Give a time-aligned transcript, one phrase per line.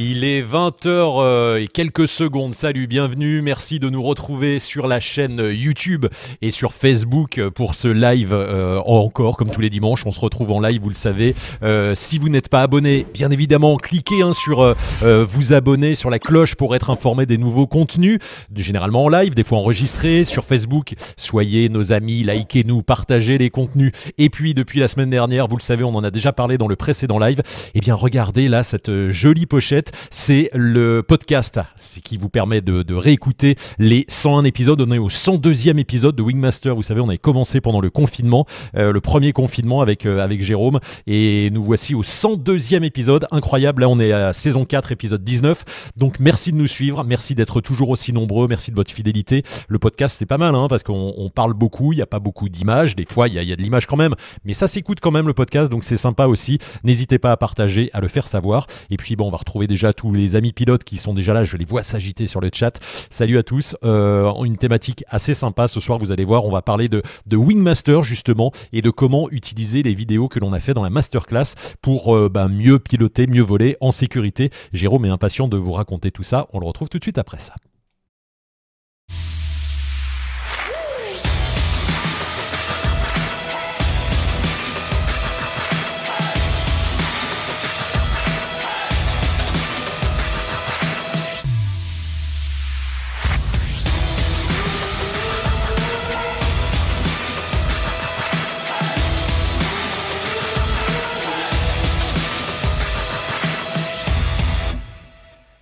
[0.00, 2.54] Il est 20h euh, et quelques secondes.
[2.54, 3.42] Salut, bienvenue.
[3.42, 6.06] Merci de nous retrouver sur la chaîne YouTube
[6.40, 10.06] et sur Facebook pour ce live euh, encore, comme tous les dimanches.
[10.06, 11.34] On se retrouve en live, vous le savez.
[11.64, 16.20] Euh, si vous n'êtes pas abonné, bien évidemment, cliquez hein, sur vous abonner, sur la
[16.20, 18.20] cloche pour être informé des nouveaux contenus,
[18.54, 20.22] généralement en live, des fois enregistrés.
[20.22, 23.90] Sur Facebook, soyez nos amis, likez-nous, partagez les contenus.
[24.16, 26.68] Et puis, depuis la semaine dernière, vous le savez, on en a déjà parlé dans
[26.68, 27.42] le précédent live.
[27.74, 31.60] Eh bien, regardez là cette jolie pochette c'est le podcast
[32.02, 34.80] qui vous permet de, réécouter les 101 épisodes.
[34.80, 36.74] On est au 102e épisode de Wingmaster.
[36.74, 40.42] Vous savez, on avait commencé pendant le confinement, euh, le premier confinement avec, euh, avec
[40.42, 40.80] Jérôme.
[41.06, 43.26] Et nous voici au 102e épisode.
[43.30, 43.82] Incroyable.
[43.82, 45.92] Là, on est à saison 4, épisode 19.
[45.96, 47.04] Donc, merci de nous suivre.
[47.04, 48.48] Merci d'être toujours aussi nombreux.
[48.48, 49.42] Merci de votre fidélité.
[49.68, 51.92] Le podcast, c'est pas mal hein, parce qu'on parle beaucoup.
[51.92, 52.96] Il n'y a pas beaucoup d'images.
[52.96, 54.14] Des fois, il y a, y a de l'image quand même.
[54.44, 55.70] Mais ça s'écoute quand même le podcast.
[55.70, 56.58] Donc, c'est sympa aussi.
[56.84, 58.66] N'hésitez pas à partager, à le faire savoir.
[58.90, 61.32] Et puis, bon, on va retrouver des déjà tous les amis pilotes qui sont déjà
[61.32, 62.80] là, je les vois s'agiter sur le chat.
[63.10, 63.76] Salut à tous.
[63.84, 68.02] Euh, une thématique assez sympa ce soir, vous allez voir, on va parler de, Wingmaster
[68.02, 72.16] justement et de comment utiliser les vidéos que l'on a fait dans la masterclass pour
[72.16, 74.50] euh, bah, mieux piloter, mieux voler en sécurité.
[74.72, 76.48] Jérôme est impatient de vous raconter tout ça.
[76.52, 77.54] On le retrouve tout de suite après ça.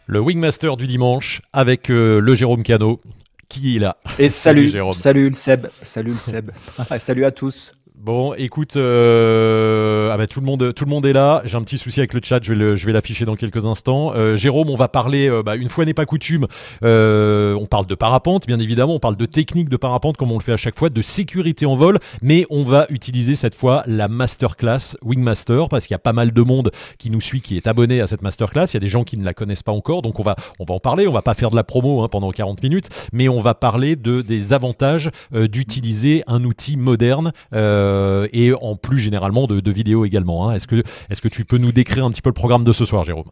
[0.06, 3.00] Le Wingmaster du dimanche avec euh, le Jérôme Cano
[3.48, 3.96] qui est là?
[4.18, 6.50] Et salut, salut, salut le Seb, salut le Seb,
[6.98, 7.72] salut à tous.
[7.98, 11.41] Bon, écoute, euh, ah bah, tout, le monde, est là.
[11.47, 14.12] J'ai un petit souci avec le chat, je vais, l'afficher dans quelques instants.
[14.15, 16.47] Euh, Jérôme, on va parler, euh, bah, une fois n'est pas coutume,
[16.82, 20.43] on parle de parapente, bien évidemment, on parle de technique de parapente comme on le
[20.43, 24.09] fait à chaque fois, de sécurité en vol, mais on va utiliser cette fois la
[24.09, 27.66] masterclass Wingmaster parce qu'il y a pas mal de monde qui nous suit, qui est
[27.66, 28.66] abonné à cette masterclass.
[28.66, 30.65] Il y a des gens qui ne la connaissent pas encore, donc on va, on
[30.65, 31.09] va en parler.
[31.09, 33.97] On va pas faire de la promo hein, pendant 40 minutes, mais on va parler
[33.97, 37.32] de, des avantages d'utiliser un outil moderne.
[37.54, 37.85] Euh,
[38.32, 40.48] et en plus généralement de, vidéos également.
[40.48, 40.54] Hein.
[40.54, 42.84] Est-ce que, est que tu peux nous décrire un petit peu le programme de ce
[42.84, 43.30] soir, Jérôme?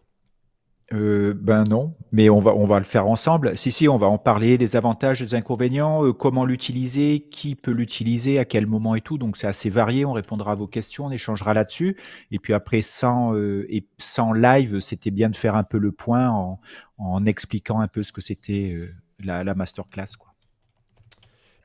[0.92, 3.56] Euh, ben non, mais on va on va le faire ensemble.
[3.56, 7.70] Si si, on va en parler des avantages, des inconvénients, euh, comment l'utiliser, qui peut
[7.70, 9.16] l'utiliser, à quel moment et tout.
[9.16, 10.04] Donc c'est assez varié.
[10.04, 11.96] On répondra à vos questions, on échangera là-dessus.
[12.30, 16.28] Et puis après sans et sans live, c'était bien de faire un peu le point
[16.28, 16.60] en,
[16.98, 18.78] en expliquant un peu ce que c'était
[19.24, 20.33] la, la masterclass quoi.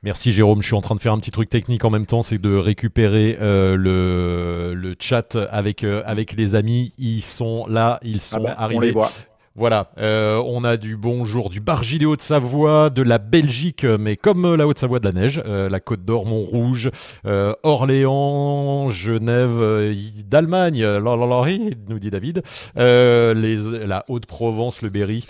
[0.01, 2.21] Merci Jérôme, je suis en train de faire un petit truc technique en même temps,
[2.21, 6.93] c'est de récupérer euh, le, le, chat avec, euh, avec les amis.
[6.97, 8.93] Ils sont là, ils sont ah ben, arrivés.
[9.55, 14.65] Voilà, euh, on a du bonjour du Bargilé Haute-Savoie, de la Belgique, mais comme la
[14.65, 16.91] Haute-Savoie de la neige, la Côte d'Or, Montrouge,
[17.63, 19.93] Orléans, Genève,
[20.25, 20.85] d'Allemagne,
[21.89, 22.43] nous dit David,
[22.77, 25.25] les, la Haute-Provence, le Berry.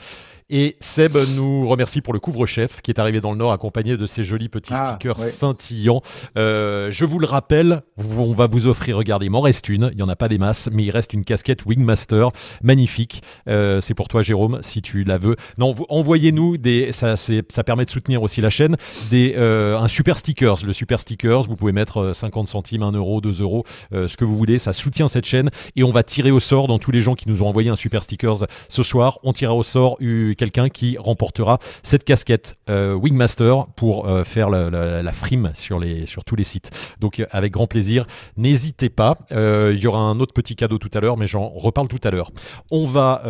[0.52, 4.06] Et Seb nous remercie pour le couvre-chef qui est arrivé dans le Nord accompagné de
[4.08, 6.02] ces jolis petits ah, stickers scintillants.
[6.40, 9.98] Euh, je vous le rappelle, on va vous offrir, regardez, il m'en reste une, il
[9.98, 12.30] n'y en a pas des masses, mais il reste une casquette Wingmaster
[12.64, 13.22] magnifique.
[13.48, 15.36] Euh, c'est pour toi Jérôme, si tu la veux.
[15.60, 18.76] Non, envoyez-nous des, ça, ça permet de soutenir aussi la chaîne,
[19.12, 20.66] des, euh, un super stickers.
[20.66, 24.36] Le super stickers, vous pouvez mettre 50 centimes, 1 euro, 2 euros, ce que vous
[24.36, 27.14] voulez, ça soutient cette chaîne et on va tirer au sort dans tous les gens
[27.14, 29.20] qui nous ont envoyé un super stickers ce soir.
[29.22, 29.98] On tirera au sort
[30.40, 36.24] quelqu'un qui remportera cette casquette euh, Wingmaster pour euh, faire la, frime sur, les, sur
[36.24, 36.72] tous les sites.
[37.02, 38.08] Donc euh, avec grand plaisir,
[38.38, 39.18] n'hésitez pas.
[39.32, 42.10] Il y aura un autre petit cadeau tout à l'heure, mais j'en reparle tout à
[42.10, 42.32] l'heure.
[42.72, 43.22] On va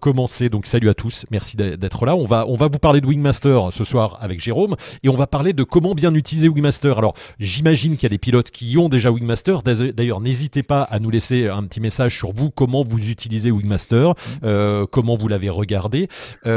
[0.00, 2.16] commencer, donc salut à tous, merci d'être là.
[2.16, 5.26] On va, on va vous parler de Wingmaster ce soir avec Jérôme et on va
[5.26, 6.96] parler de comment bien utiliser Wingmaster.
[6.96, 9.62] Alors j'imagine qu'il y a des pilotes qui ont déjà Wingmaster.
[9.62, 14.14] D'ailleurs, n'hésitez pas à nous laisser un petit message sur vous, comment vous utilisez Wingmaster,
[14.90, 16.08] comment vous l'avez regardé.
[16.46, 16.53] Euh,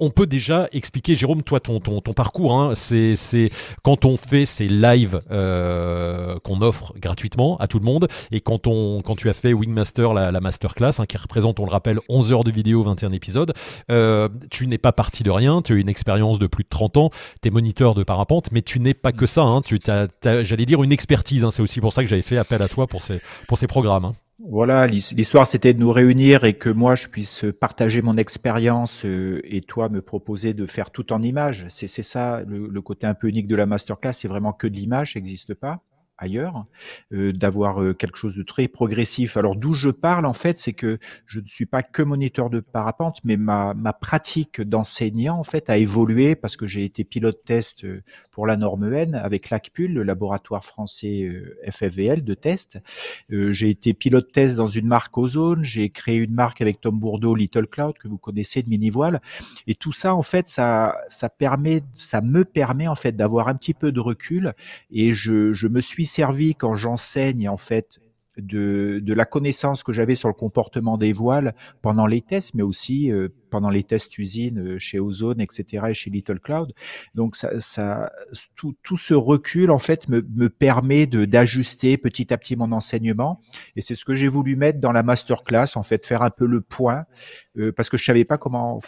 [0.00, 2.54] on peut déjà expliquer, Jérôme, toi, ton, ton, parcours.
[2.54, 2.74] Hein.
[2.74, 3.50] c'est,
[3.82, 8.66] quand on fait ces lives euh, qu'on offre gratuitement à tout le monde, et quand,
[8.66, 12.00] on, quand tu as fait Wingmaster, la, la masterclass, hein, qui représente, on le rappelle,
[12.08, 13.52] 11 heures de vidéo, 21 épisodes,
[13.90, 16.96] euh, tu n'es pas parti de rien, tu as une expérience de plus de 30
[16.96, 17.10] ans,
[17.42, 19.42] tu es moniteur de parapente, mais tu n'es pas que ça.
[19.42, 19.62] Hein.
[20.42, 21.46] j'allais dire, une expertise.
[21.50, 24.12] c'est aussi pour ça que j'avais fait appel à toi pour ces, pour ces programmes.
[24.40, 29.40] Voilà, l'histoire c'était de nous réunir et que moi je puisse partager mon expérience euh,
[29.44, 31.66] et toi me proposer de faire tout en images.
[31.68, 35.14] C'est ça le, côté un peu unique de la masterclass, c'est vraiment que de l'image,
[35.14, 35.82] n'existe pas.
[36.18, 36.66] Ailleurs,
[37.12, 39.36] euh, d'avoir euh, quelque chose de très progressif.
[39.36, 42.60] Alors d'où je parle en fait, c'est que je ne suis pas que moniteur de
[42.60, 47.84] parapente, mais ma, pratique d'enseignant en fait a évolué parce que j'ai été pilote test
[47.84, 51.30] euh, pour la norme N avec l'ACPUL, le laboratoire français
[51.70, 52.78] FFVL de test.
[53.30, 57.34] j'ai été pilote test dans une marque Ozone, j'ai créé une marque avec Tom Bourdeau,
[57.36, 59.20] Little Cloud que vous connaissez de mini voile,
[59.68, 63.54] et tout ça en fait ça ça permet, ça me permet en fait d'avoir un
[63.54, 64.54] petit peu de recul
[64.90, 68.00] et je me suis servi quand j'enseigne en fait
[68.36, 72.62] de, de, la connaissance que j'avais sur le comportement des voiles pendant les tests, mais
[72.62, 76.72] aussi euh, pendant les tests usines euh, chez Ozone, etc., et chez Little Cloud.
[77.14, 78.10] Donc, ça, ça
[78.56, 83.40] tout, tout, ce recul, en fait, me, me permet d'ajuster petit à petit mon enseignement.
[83.76, 86.46] Et c'est ce que j'ai voulu mettre dans la masterclass, en fait, faire un peu
[86.46, 87.04] le point,
[87.58, 88.80] euh, parce que je savais pas comment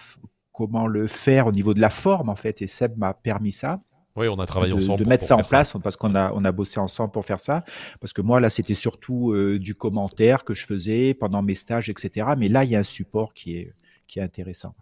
[0.52, 3.82] comment le faire au niveau de la forme, en fait, et Seb m'a permis ça.
[4.16, 5.04] Oui, on a travaillé de, ensemble.
[5.04, 7.64] De mettre ça en place parce qu'on a, on a bossé ensemble pour faire ça.
[8.00, 11.90] Parce que moi, là, c'était surtout euh, du commentaire que je faisais pendant mes stages,
[11.90, 12.28] etc.
[12.36, 13.74] Mais là, il y a un support qui est,
[14.06, 14.74] qui est intéressant.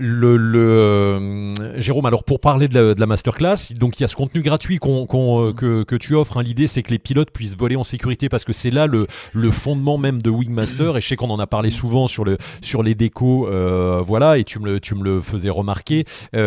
[0.00, 4.04] Le, le euh, Jérôme, alors pour parler de la, de la masterclass, donc il y
[4.04, 6.36] a ce contenu gratuit euh, que, que, tu offres.
[6.36, 6.44] Hein.
[6.44, 9.50] L'idée, c'est que les pilotes puissent voler en sécurité parce que c'est là le, le
[9.50, 10.96] fondement même de Wingmaster.
[10.96, 14.38] Et je sais qu'on en a parlé souvent sur, le, sur les décos, euh, voilà,
[14.38, 16.04] et tu me, le, tu me le faisais remarquer.
[16.32, 16.38] Il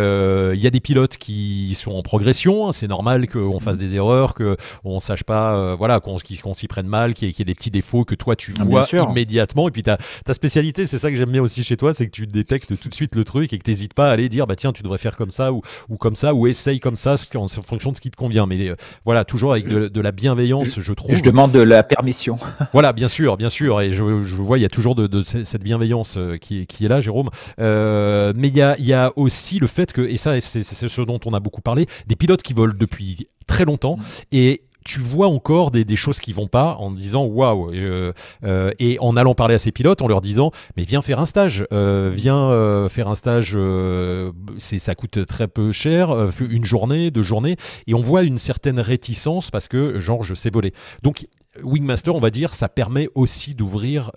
[0.59, 2.69] y a des pilotes qui sont en progression.
[2.69, 2.71] Hein.
[2.71, 6.19] C'est normal qu'on fasse des erreurs, qu'on ne sache pas, voilà, qu'on,
[6.53, 8.53] s'y prenne mal, qu'il y, ait, qu'il y, ait des petits défauts que toi tu
[8.61, 9.67] ah, vois immédiatement.
[9.67, 12.11] Et puis ta, ta spécialité, c'est ça que j'aime bien aussi chez toi, c'est que
[12.11, 14.55] tu détectes tout de suite le truc et que t'hésites pas à aller dire bah
[14.55, 17.47] tiens tu devrais faire comme ça ou, ou comme ça ou essaye comme ça en,
[17.47, 18.45] fonction de ce qui te convient.
[18.45, 21.15] Mais euh, voilà toujours avec de, la bienveillance je trouve.
[21.15, 22.37] je demande de la permission.
[22.73, 23.81] Voilà bien sûr bien sûr.
[23.81, 24.03] Et je,
[24.35, 27.29] vois il y a toujours de, cette bienveillance euh, qui, qui, est là Jérôme.
[27.59, 31.01] Euh, mais il y a, y a aussi le fait que et ça c'est ce
[31.01, 34.01] dont on a beaucoup parlé des pilotes qui volent depuis très longtemps mm.
[34.33, 38.13] et tu vois encore des, des, choses qui vont pas en disant waouh euh,
[38.43, 41.25] euh, et en allant parler à ces pilotes en leur disant mais viens faire un
[41.25, 46.29] stage euh, viens euh, faire un stage euh, c'est ça coûte très peu cher euh,
[46.49, 47.57] une journée deux journées
[47.87, 50.73] et on voit une certaine réticence parce que genre je sais voler
[51.03, 51.27] donc
[51.61, 54.11] Wingmaster, on va dire, ça permet aussi d'ouvrir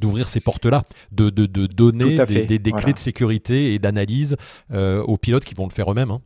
[0.00, 4.36] d'ouvrir ces portes-là, de, de, de, donner des, des, des clés de sécurité et d'analyse
[4.72, 6.12] aux pilotes qui vont le faire eux-mêmes.
[6.12, 6.20] Hein.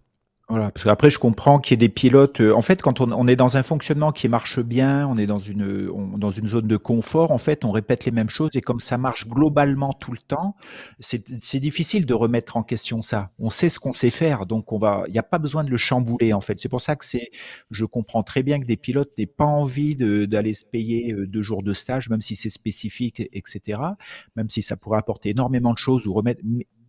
[0.50, 2.40] Voilà, parce qu'après je comprends qu'il y ait des pilotes.
[2.40, 5.26] Euh, en fait, quand on, on, est dans un fonctionnement qui marche bien, on est
[5.26, 7.32] dans une dans une zone de confort.
[7.32, 10.56] En fait, on répète les mêmes choses et comme ça marche globalement tout le temps,
[11.00, 13.28] c'est difficile de remettre en question ça.
[13.38, 15.02] On sait ce qu'on sait faire, donc on va.
[15.08, 16.58] Il n'y a pas besoin de le chambouler en fait.
[16.58, 17.28] C'est pour ça que c'est.
[17.70, 21.42] Je comprends très bien que des pilotes n'aient pas envie d'aller se payer euh, deux
[21.42, 23.80] jours de stage, même si c'est spécifique, etc.
[24.34, 26.40] Même si ça pourrait apporter énormément de choses ou remettre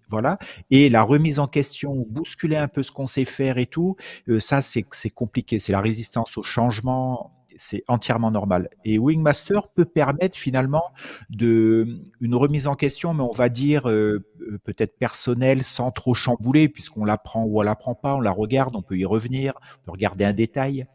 [0.10, 0.38] voilà.
[0.72, 3.96] Et la remise en question, bousculer un peu ce qu'on sait faire et tout,
[4.28, 4.84] euh, ça, c'est
[5.14, 5.60] compliqué.
[5.60, 7.36] C'est la résistance au changement.
[7.58, 8.70] C'est entièrement normal.
[8.86, 10.92] Et Wingmaster peut permettre finalement
[11.30, 16.14] de une remise en question, mais on va dire euh, euh, peut-être personnelle, sans trop
[16.14, 19.86] chambouler, puisqu'on l'apprend ou on l'apprend pas, on la regarde, on peut y revenir, on
[19.86, 20.86] peut regarder un détail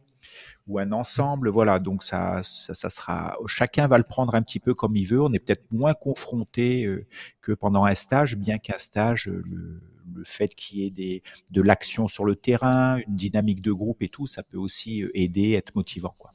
[0.66, 1.48] ou un ensemble.
[1.50, 5.20] Voilà, donc ça, ça, sera, chacun va le prendre un petit peu comme il veut.
[5.22, 7.06] On est peut-être moins confronté euh,
[7.42, 9.80] que pendant un stage, bien qu'un stage, euh, le,
[10.14, 14.02] le fait qu'il y ait des, de l'action sur le terrain, une dynamique de groupe
[14.02, 16.32] et tout, ça peut aussi euh, aider, être motivant, quoi.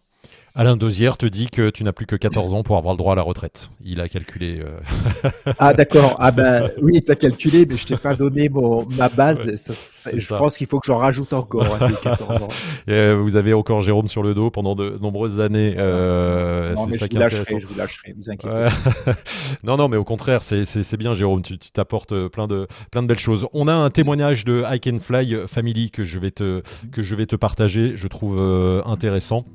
[0.56, 3.14] Alain Dosière te dit que tu n'as plus que 14 ans pour avoir le droit
[3.14, 3.70] à la retraite.
[3.86, 4.60] Il a calculé.
[4.60, 5.30] Euh.
[5.58, 6.18] ah d'accord.
[6.20, 9.46] Ah ben oui, tu as calculé, mais je t'ai pas donné mon, ma base.
[9.46, 11.78] je pense qu'il faut que j'en rajoute encore.
[11.80, 12.48] Hein, 14 ans.
[12.90, 15.76] Euh, vous avez encore Jérôme sur le dos pendant de nombreuses années.
[15.78, 18.68] Euh, non, mais ça je, vous lâcherai, je vous lâcherai, vous inquiétez
[19.64, 21.42] non, non, mais au contraire, c'est bien Jérôme.
[21.42, 23.48] Tu t'apportes plein de, plein de belles choses.
[23.54, 27.16] On a un témoignage de I Can Fly Family que je vais te, que je
[27.16, 27.94] vais te partager.
[27.96, 28.40] Je trouve
[28.86, 29.46] intéressant.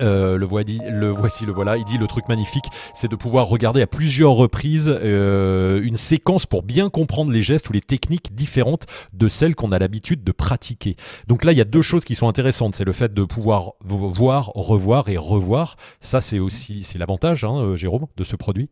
[0.00, 1.76] Euh, le, voici, le voilà.
[1.76, 6.46] Il dit le truc magnifique, c'est de pouvoir regarder à plusieurs reprises euh, une séquence
[6.46, 10.32] pour bien comprendre les gestes ou les techniques différentes de celles qu'on a l'habitude de
[10.32, 10.96] pratiquer.
[11.26, 12.74] Donc là, il y a deux choses qui sont intéressantes.
[12.74, 15.76] C'est le fait de pouvoir voir, revoir et revoir.
[16.00, 18.70] Ça, c'est aussi c'est l'avantage, hein, euh, Jérôme, de ce produit.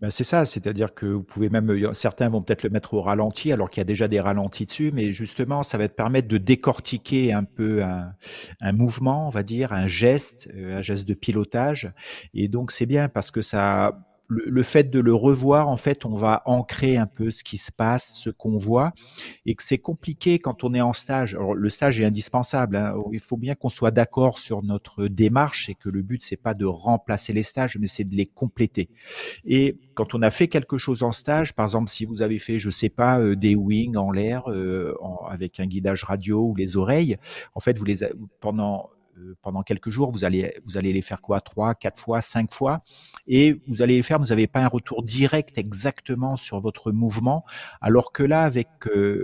[0.00, 3.50] Ben c'est ça, c'est-à-dire que vous pouvez même, certains vont peut-être le mettre au ralenti
[3.50, 6.38] alors qu'il y a déjà des ralentis dessus, mais justement, ça va te permettre de
[6.38, 8.12] décortiquer un peu un,
[8.60, 11.92] un mouvement, on va dire, un geste, euh, un geste de pilotage.
[12.32, 16.14] Et donc, c'est bien parce que ça, le, fait de le revoir, en fait, on
[16.14, 18.92] va ancrer un peu ce qui se passe, ce qu'on voit,
[19.46, 21.34] et que c'est compliqué quand on est en stage.
[21.34, 22.76] Alors, le stage est indispensable.
[22.76, 22.94] Hein.
[23.12, 26.54] Il faut bien qu'on soit d'accord sur notre démarche et que le but c'est pas
[26.54, 28.90] de remplacer les stages, mais c'est de les compléter.
[29.44, 32.58] Et quand on a fait quelque chose en stage, par exemple, si vous avez fait,
[32.58, 34.94] je sais pas, euh, des wings en l'air euh,
[35.28, 37.16] avec un guidage radio ou les oreilles,
[37.54, 37.98] en fait, vous les
[38.40, 38.90] pendant
[39.42, 41.40] pendant quelques jours, vous allez, vous allez les faire quoi?
[41.40, 42.82] Trois, quatre fois, cinq fois,
[43.26, 44.18] et vous allez les faire.
[44.18, 47.44] Vous n'avez pas un retour direct exactement sur votre mouvement,
[47.80, 48.68] alors que là, avec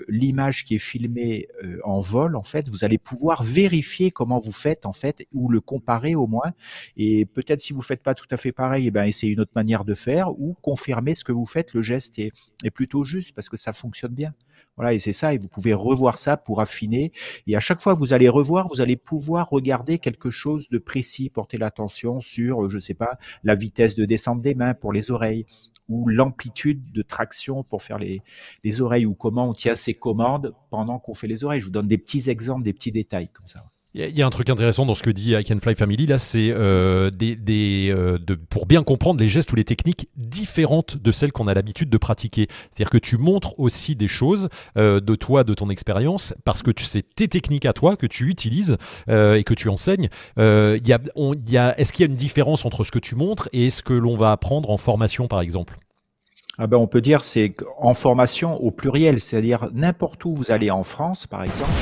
[0.08, 1.48] l'image qui est filmée
[1.84, 5.60] en vol, en fait, vous allez pouvoir vérifier comment vous faites en fait, ou le
[5.60, 6.52] comparer au moins.
[6.96, 9.40] Et peut-être si vous faites pas tout à fait pareil, et eh ben essayez une
[9.40, 11.72] autre manière de faire, ou confirmer ce que vous faites.
[11.74, 12.30] Le geste est,
[12.62, 14.34] est plutôt juste parce que ça fonctionne bien.
[14.76, 17.12] Voilà, et c'est ça, et vous pouvez revoir ça pour affiner.
[17.46, 20.78] Et à chaque fois que vous allez revoir, vous allez pouvoir regarder quelque chose de
[20.78, 25.10] précis, porter l'attention sur, je sais pas, la vitesse de descente des mains pour les
[25.10, 25.46] oreilles,
[25.88, 28.22] ou l'amplitude de traction pour faire les,
[28.64, 31.60] les oreilles, ou comment on tient ses commandes pendant qu'on fait les oreilles.
[31.60, 33.64] Je vous donne des petits exemples, des petits détails comme ça.
[33.96, 36.18] Il y a un truc intéressant dans ce que dit I Can Fly Family, là,
[36.18, 40.96] c'est euh, des, des euh, de, pour bien comprendre les gestes ou les techniques différentes
[40.96, 42.48] de celles qu'on a l'habitude de pratiquer.
[42.70, 46.72] C'est-à-dire que tu montres aussi des choses euh, de toi, de ton expérience, parce que
[46.72, 48.76] tu sais tes techniques à toi que tu utilises
[49.08, 50.08] et que tu enseignes.
[50.36, 50.42] Il
[50.84, 50.98] y a,
[51.46, 53.82] y a, Est-ce qu'il y a une différence entre ce que tu montres et ce
[53.82, 55.78] que l'on va apprendre en formation, par exemple?
[56.58, 60.70] Ah ben on peut dire c'est en formation au pluriel, c'est-à-dire n'importe où vous allez
[60.70, 61.72] en France, par exemple,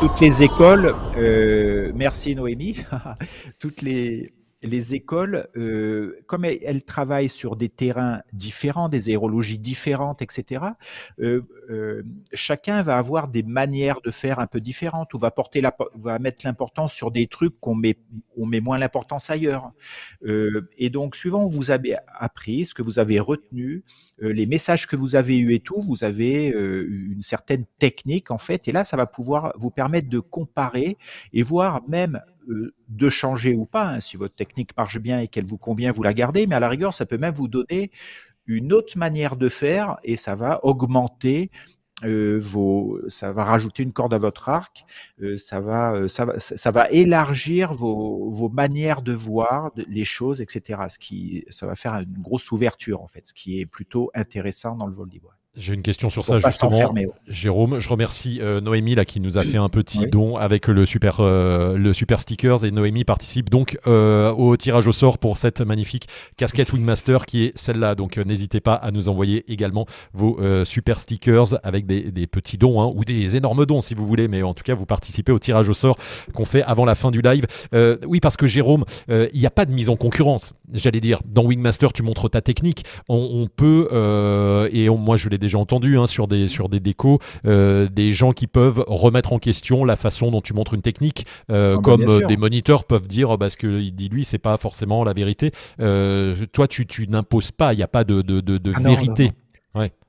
[0.00, 2.82] toutes, les écoles, euh, merci Noémie,
[3.60, 4.32] toutes les
[4.62, 10.64] les écoles, euh, comme elles, travaillent sur des terrains différents, des aérologies différentes, etc.,
[11.20, 12.02] euh, euh,
[12.32, 16.18] chacun va avoir des manières de faire un peu différentes ou va, porter la, va
[16.18, 17.98] mettre l'importance sur des trucs qu'on met,
[18.36, 19.72] on met moins l'importance ailleurs.
[20.24, 23.84] et donc, suivant vous avez appris, ce que vous avez retenu,
[24.20, 28.68] les messages que vous avez eus et tout, vous avez une certaine technique, en fait,
[28.68, 30.98] et là, ça va pouvoir vous permettre de comparer
[31.32, 33.84] et voir même de changer ou pas.
[33.84, 34.00] Hein.
[34.00, 36.68] Si votre technique marche bien et qu'elle vous convient, vous la gardez, mais à la
[36.68, 37.90] rigueur, ça peut même vous donner
[38.46, 41.50] une autre manière de faire et ça va augmenter
[42.04, 44.84] euh, vos, ça va rajouter une corde à votre arc,
[45.22, 50.82] euh, ça, va, élargir vos, vos manières de voir les choses, etc.
[50.88, 54.74] Ce qui, ça va faire une grosse ouverture en fait, ce qui est plutôt intéressant
[54.74, 55.41] dans le vol d'ivoire.
[55.54, 56.94] J'ai une question sur ça justement,
[57.28, 57.78] Jérôme.
[57.78, 61.18] Je remercie euh, Noémie là qui nous a fait un petit don avec le super
[61.20, 65.60] euh, le super stickers et Noémie participe donc euh, au tirage au sort pour cette
[65.60, 67.94] magnifique casquette Wingmaster qui est celle-là.
[67.94, 72.80] Donc n'hésitez pas à nous envoyer également vos super stickers avec des, des petits dons
[72.80, 75.38] hein, ou des énormes dons si vous voulez, mais en tout cas vous participez au
[75.38, 75.98] tirage au sort
[76.32, 77.44] qu'on fait avant la fin du live.
[78.06, 80.54] oui parce que Jérôme, il n'y a pas de mise en concurrence.
[80.72, 85.41] J'allais dire dans Wingmaster tu montres ta technique, on, on peut et moi je l'ai
[85.42, 89.38] déjà entendu hein, sur, des, sur des décos, euh, des gens qui peuvent remettre en
[89.38, 92.84] question la façon dont tu montres une technique, euh, ah, bah, comme euh, des moniteurs
[92.84, 95.50] peuvent dire parce bah, qu'il dit lui, c'est pas forcément la vérité.
[95.78, 99.32] toi, tu, tu n'imposes pas, il n'y a pas de, de, de, ah vérité.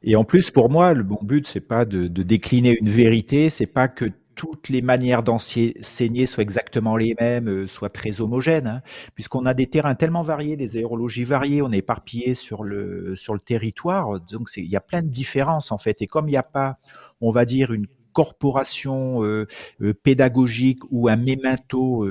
[0.03, 3.49] Et en plus, pour moi, le bon but, c'est pas de, de, décliner une vérité,
[3.49, 8.67] c'est pas que toutes les manières d'enseigner soient exactement les mêmes, euh, soient très homogènes,
[8.67, 8.81] hein,
[9.15, 13.33] puisqu'on a des terrains tellement variés, des aérologies variées, on est éparpillé sur le, sur
[13.33, 16.01] le territoire, donc il y a plein de différences en fait.
[16.01, 16.77] Et comme il n'y a pas,
[17.21, 19.47] on va dire, une corporation euh,
[19.81, 22.07] euh, pédagogique ou un mémento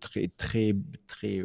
[0.00, 0.74] très très
[1.06, 1.42] très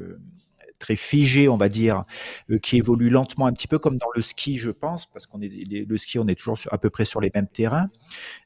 [0.80, 2.06] très figé, on va dire,
[2.50, 5.42] euh, qui évolue lentement, un petit peu comme dans le ski, je pense, parce qu'on
[5.42, 7.90] est le ski, on est toujours à peu près sur les mêmes terrains.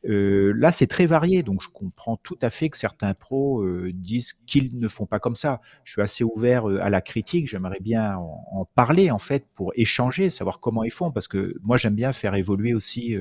[0.05, 3.91] Euh, là, c'est très varié, donc je comprends tout à fait que certains pros euh,
[3.93, 5.61] disent qu'ils ne font pas comme ça.
[5.83, 10.29] Je suis assez ouvert à la critique, j'aimerais bien en, parler en fait pour échanger,
[10.29, 13.15] savoir comment ils font, parce que moi j'aime bien faire évoluer aussi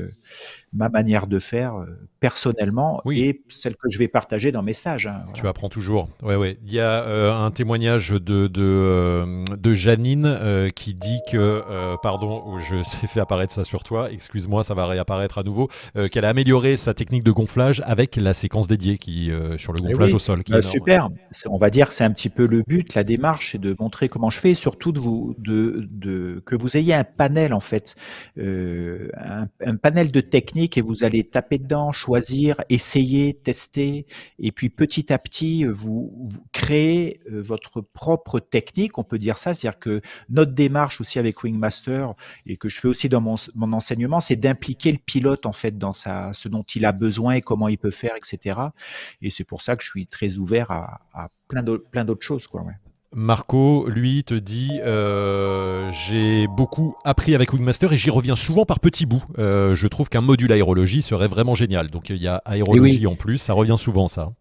[0.72, 1.74] ma manière de faire
[2.20, 5.06] personnellement et celle que je vais partager dans mes stages.
[5.06, 6.08] Hein, tu apprends toujours.
[6.22, 6.58] Ouais, ouais.
[6.64, 11.96] Il y a un témoignage de, de euh, de Janine euh, qui dit que, euh,
[12.02, 15.68] pardon, je t'ai fait apparaître ça sur toi, excuse-moi, ça va réapparaître à nouveau,
[16.10, 19.92] qu'elle a amélioré sa technique de gonflage avec la séquence dédiée qui, sur le eh
[19.92, 20.42] gonflage au sol.
[20.42, 21.08] Qui bah, super,
[21.48, 24.08] on va dire que c'est un petit peu le but, la démarche, c'est de montrer
[24.08, 27.94] comment je fais, surtout de vous, de, de, que vous ayez un panel en fait,
[28.36, 34.06] un, panel de techniques et vous allez taper dedans, choisir, essayer, tester,
[34.38, 39.54] et puis petit à petit, vous, vous créez votre propre technique on peut dire ça,
[39.54, 42.14] c'est-à-dire que notre démarche aussi avec Wingmaster
[42.46, 43.36] et que je fais aussi dans mon,
[43.72, 47.40] enseignement, c'est d'impliquer le pilote en fait dans sa, ce dont il a besoin et
[47.40, 48.58] comment il peut faire, etc.
[49.20, 52.64] Et c'est pour ça que je suis très ouvert à, plein d'autres choses, quoi.
[53.14, 58.80] Marco, lui, te dit euh, J'ai beaucoup appris avec Wingmaster et j'y reviens souvent par
[58.80, 59.22] petits bouts.
[59.38, 61.90] Euh, je trouve qu'un module aérologie serait vraiment génial.
[61.90, 64.32] Donc il y a aérologie en plus, ça revient souvent, ça.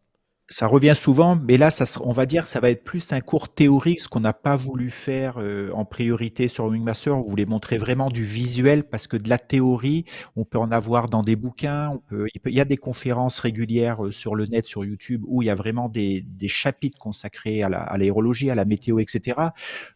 [0.52, 3.48] Ça revient souvent, mais là, ça, on va dire, ça va être plus un cours
[3.48, 7.18] théorique, ce qu'on n'a pas voulu faire euh, en priorité sur Wingmaster.
[7.18, 10.04] On voulait montrer vraiment du visuel parce que de la théorie,
[10.36, 11.90] on peut en avoir dans des bouquins.
[11.90, 15.42] On peut, il, y a des conférences régulières euh, sur le net, sur YouTube, où
[15.42, 19.38] il y a vraiment des, des chapitres consacrés à l'aérologie, à, la météo, etc.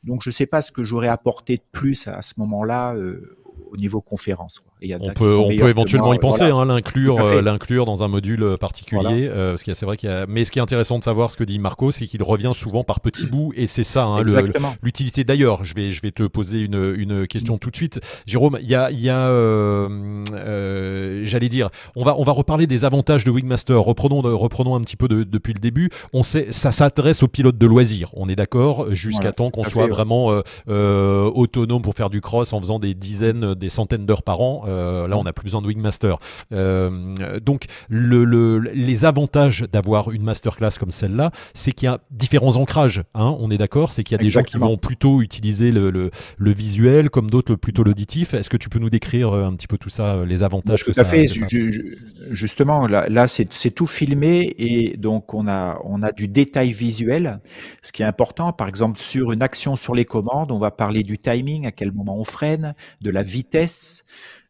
[0.04, 3.38] Donc, je ne sais pas ce que j'aurais apporté de plus à, ce moment-là euh,
[3.72, 4.64] au niveau conférence.
[4.84, 8.58] On peut, on peut éventuellement y penser, hein, l'inclure, euh, l'inclure dans un module euh,
[8.58, 9.30] particulier.
[9.32, 10.26] Euh, parce qu'il c'est vrai qu'il y a...
[10.28, 12.84] Mais ce qui est intéressant de savoir, ce que dit Marco, c'est qu'il revient souvent
[12.84, 14.22] par petits bouts, et c'est ça hein,
[14.84, 15.24] l'utilité.
[15.24, 18.58] D'ailleurs, je vais, je vais te poser une, une question tout de suite, Jérôme.
[18.62, 19.88] Il y a, y a
[21.24, 23.82] j'allais dire, on va, on va reparler des avantages de Wingmaster.
[23.82, 25.90] Reprenons, reprenons un petit peu depuis le début.
[26.14, 28.10] On sait, ça s'adresse aux pilotes de loisirs.
[28.14, 32.80] On est d'accord, jusqu'à temps qu'on soit vraiment autonome pour faire du cross en faisant
[32.80, 34.65] des dizaines des centaines d'heures par an.
[34.66, 36.18] Euh, là, on n'a plus besoin de Wingmaster.
[36.52, 42.58] Euh, donc, le, les avantages d'avoir une masterclass comme celle-là, c'est qu'il y a différents
[42.58, 43.04] ancrages.
[43.14, 43.92] Hein, on est d'accord?
[43.92, 47.56] C'est qu'il y a des gens qui vont plutôt utiliser le, le, visuel, comme d'autres
[47.56, 48.34] plutôt l'auditif.
[48.34, 50.94] Est-ce que tu peux nous décrire euh, un petit peu tout ça, les avantages que
[50.94, 51.26] ça, fait.
[52.32, 57.40] justement, là, là c'est tout filmé et donc on a, on a du détail visuel,
[57.82, 58.54] ce qui est important.
[58.54, 61.92] Par exemple, sur une action sur les commandes, on va parler du timing, à quel
[61.92, 64.04] moment on freine, de la vitesse,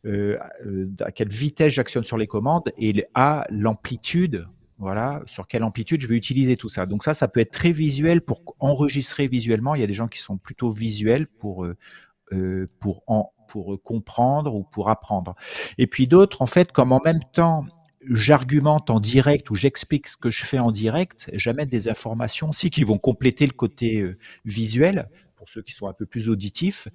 [0.05, 4.47] euh, euh, à quelle vitesse j'actionne sur les commandes et à l'amplitude.
[4.77, 6.85] Voilà, sur quelle amplitude je vais utiliser tout ça.
[6.85, 9.74] Donc ça, ça peut être très visuel pour enregistrer visuellement.
[9.74, 14.53] Il y a des gens qui sont plutôt visuels pour euh, pour en, pour comprendre
[14.53, 15.35] ou pour apprendre.
[15.77, 17.65] Et puis d'autres, en fait, comme en même temps
[18.12, 22.69] j'argumente en direct ou j'explique ce que je fais en direct, j'amène des informations aussi
[22.69, 24.05] qui vont compléter le côté
[24.43, 26.88] visuel pour ceux qui sont un peu plus auditifs.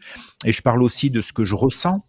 [0.45, 2.05] Et je parle aussi de ce que je ressens.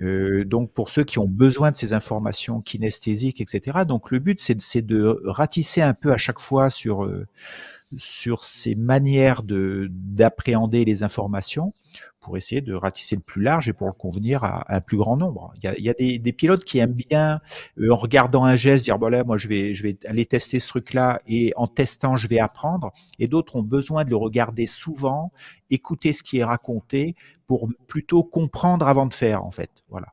[0.00, 3.80] Euh, donc pour ceux qui ont besoin de ces informations kinesthésiques, etc.
[3.86, 7.26] Donc le but, c'est de ratisser un peu à chaque fois sur, euh,
[7.98, 11.72] sur ces manières d'appréhender les informations
[12.20, 15.16] pour essayer de ratisser le plus large et pour le convenir à, un plus grand
[15.16, 15.52] nombre.
[15.62, 17.40] Il y a, des, pilotes qui aiment bien,
[17.78, 20.68] euh, en regardant un geste, dire, voilà, moi je vais, je vais aller tester ce
[20.68, 22.92] truc-là et en testant, je vais apprendre.
[23.18, 25.32] Et d'autres ont besoin de le regarder souvent,
[25.70, 27.14] écouter ce qui est raconté
[27.46, 29.70] pour plutôt comprendre avant de faire, en fait.
[29.88, 30.08] Voilà.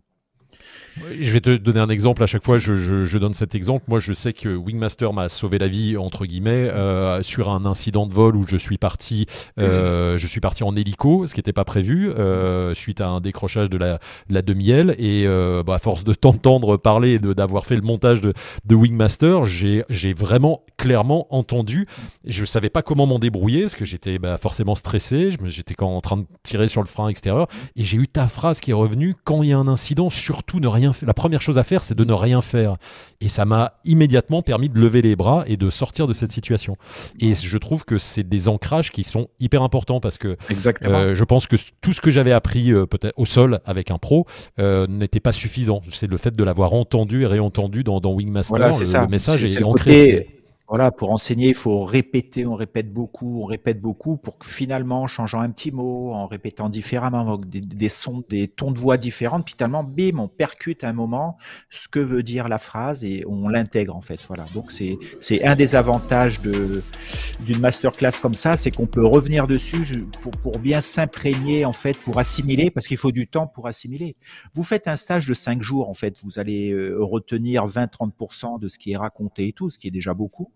[1.19, 2.57] Je vais te donner un exemple à chaque fois.
[2.57, 3.85] Je, je, donne cet exemple.
[3.87, 8.07] Moi, je sais que Wingmaster m'a sauvé la vie entre guillemets euh, sur un incident
[8.07, 9.25] de vol où je suis parti,
[9.59, 13.21] euh, je suis parti en hélico, ce qui n'était pas prévu, euh, suite à un
[13.21, 14.95] décrochage de la, la demi-aile.
[14.97, 15.25] Et
[15.65, 18.33] bah, à force de t'entendre parler et d'avoir fait le montage de,
[18.65, 21.87] de Wingmaster, j'ai vraiment clairement entendu.
[22.25, 25.29] Je savais pas comment m'en débrouiller parce que j'étais bah, forcément stressé.
[25.45, 28.71] J'étais en train de tirer sur le frein extérieur et j'ai eu ta phrase qui
[28.71, 31.63] est revenue quand il y a un incident, surtout ne rien La première chose à
[31.63, 32.77] faire, c'est de ne rien faire.
[33.19, 36.77] Et ça m'a immédiatement permis de lever les bras et de sortir de cette situation.
[37.19, 40.37] Et je trouve que c'est des ancrages qui sont hyper importants parce que
[40.83, 43.97] euh, je pense que tout ce que j'avais appris euh, peut-être au sol avec un
[43.97, 44.25] pro
[44.59, 45.81] euh, n'était pas suffisant.
[45.91, 48.57] C'est le fait de l'avoir entendu et réentendu dans, dans Wingmaster.
[48.57, 50.40] le, message est, ancré.
[50.73, 55.01] Voilà, pour enseigner, il faut répéter, on répète beaucoup, on répète beaucoup pour que finalement,
[55.01, 58.95] en changeant un petit mot, en répétant différemment, des, des sons, des tons de voix
[58.95, 61.37] différents, puis finalement, bim, on percute un moment
[61.69, 64.23] ce que veut dire la phrase et on l'intègre en fait.
[64.29, 64.45] Voilà.
[64.55, 70.31] Donc c'est un des avantages d'une masterclass comme ça, c'est qu'on peut revenir dessus pour
[70.31, 74.15] pour bien s'imprégner en fait, pour assimiler, parce qu'il faut du temps pour assimiler.
[74.53, 78.69] Vous faites un stage de cinq jours en fait, vous allez euh, retenir 20-30% de
[78.69, 80.49] ce qui est raconté et tout, ce qui est déjà beaucoup.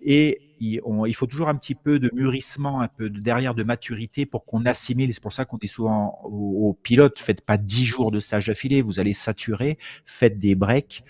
[0.00, 0.80] Et il,
[1.14, 4.66] faut toujours un petit peu de mûrissement, un peu de, derrière de maturité pour qu'on
[4.66, 5.12] assimile.
[5.14, 8.82] C'est pour ça qu'on dit souvent aux, pilotes, faites pas dix jours de stage d'affilée,
[8.82, 11.02] vous allez saturer, faites des breaks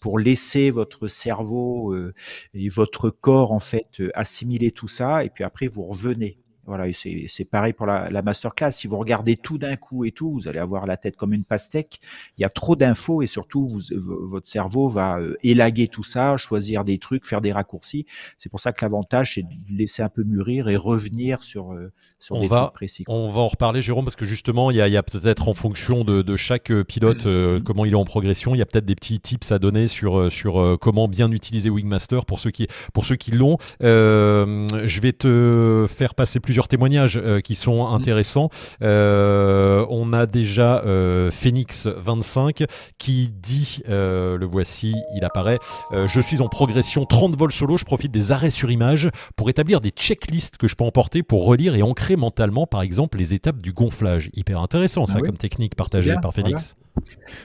[0.00, 2.14] pour laisser votre cerveau euh,
[2.54, 7.44] et votre corps en fait assimiler tout ça et puis après vous revenez voilà, c'est
[7.46, 8.72] pareil pour la, la, masterclass.
[8.72, 11.44] Si vous regardez tout d'un coup et tout, vous allez avoir la tête comme une
[11.44, 11.98] pastèque.
[12.36, 16.36] Il y a trop d'infos et surtout, vous, votre cerveau va euh, élaguer tout ça,
[16.36, 18.04] choisir des trucs, faire des raccourcis.
[18.36, 21.90] C'est pour ça que l'avantage, c'est de laisser un peu mûrir et revenir sur, euh,
[22.18, 23.04] sur on des va, trucs précis.
[23.08, 26.04] On va en reparler, Jérôme, parce que justement, il y a, a peut-être en fonction
[26.04, 27.62] de, de chaque euh, pilote, mm-hmm.
[27.62, 30.30] comment il est en progression, il y a peut-être des petits tips à donner sur,
[30.30, 33.56] sur comment bien utiliser Wingmaster pour ceux qui, pour ceux qui l'ont.
[33.80, 37.94] je vais te faire passer plusieurs témoignages euh, qui sont mm.
[37.94, 38.50] intéressants.
[38.82, 42.66] Euh, on a déjà euh, Phoenix25
[42.98, 45.58] qui dit, le voici, il apparaît,
[45.92, 49.80] je suis en progression 30 vols solo, je profite des arrêts sur image pour établir
[49.80, 53.62] des checklists que je peux emporter pour relire et ancrer mentalement, par exemple, les étapes
[53.62, 54.30] du gonflage.
[54.34, 56.76] Hyper intéressant ça ah comme technique partagée par Phoenix.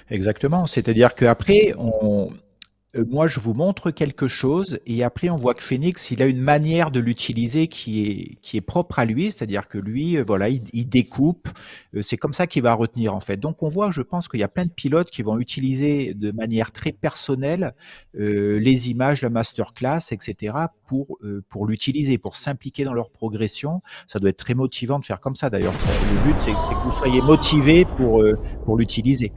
[0.10, 2.30] Exactement, c'est-à-dire qu'après, on,
[2.96, 6.26] euh, moi, je vous montre quelque chose et après, on voit que Phoenix, il a
[6.26, 10.24] une manière de l'utiliser qui est, qui est propre à lui, c'est-à-dire que lui, euh,
[10.26, 11.50] voilà, il, découpe.
[11.96, 13.38] Euh, c'est comme ça qu'il va retenir, en fait.
[13.38, 16.32] Donc, on voit, je pense qu'il y a plein de pilotes qui vont utiliser de
[16.32, 17.74] manière très personnelle
[18.14, 20.54] les images, la masterclass, etc.,
[20.88, 21.18] pour,
[21.50, 23.82] pour l'utiliser, pour s'impliquer dans leur progression.
[24.08, 25.74] Ça doit être très motivant de faire comme ça, d'ailleurs.
[25.74, 28.24] Le but, c'est que vous soyez motivé pour,
[28.66, 29.32] pour l'utiliser.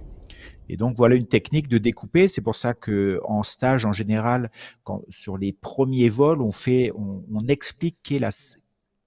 [0.69, 2.29] Et donc voilà une technique de découper.
[2.29, 4.51] C'est pour ça que en stage en général,
[4.85, 8.31] quand, sur les premiers vols, on fait, on, explique quelle est, la,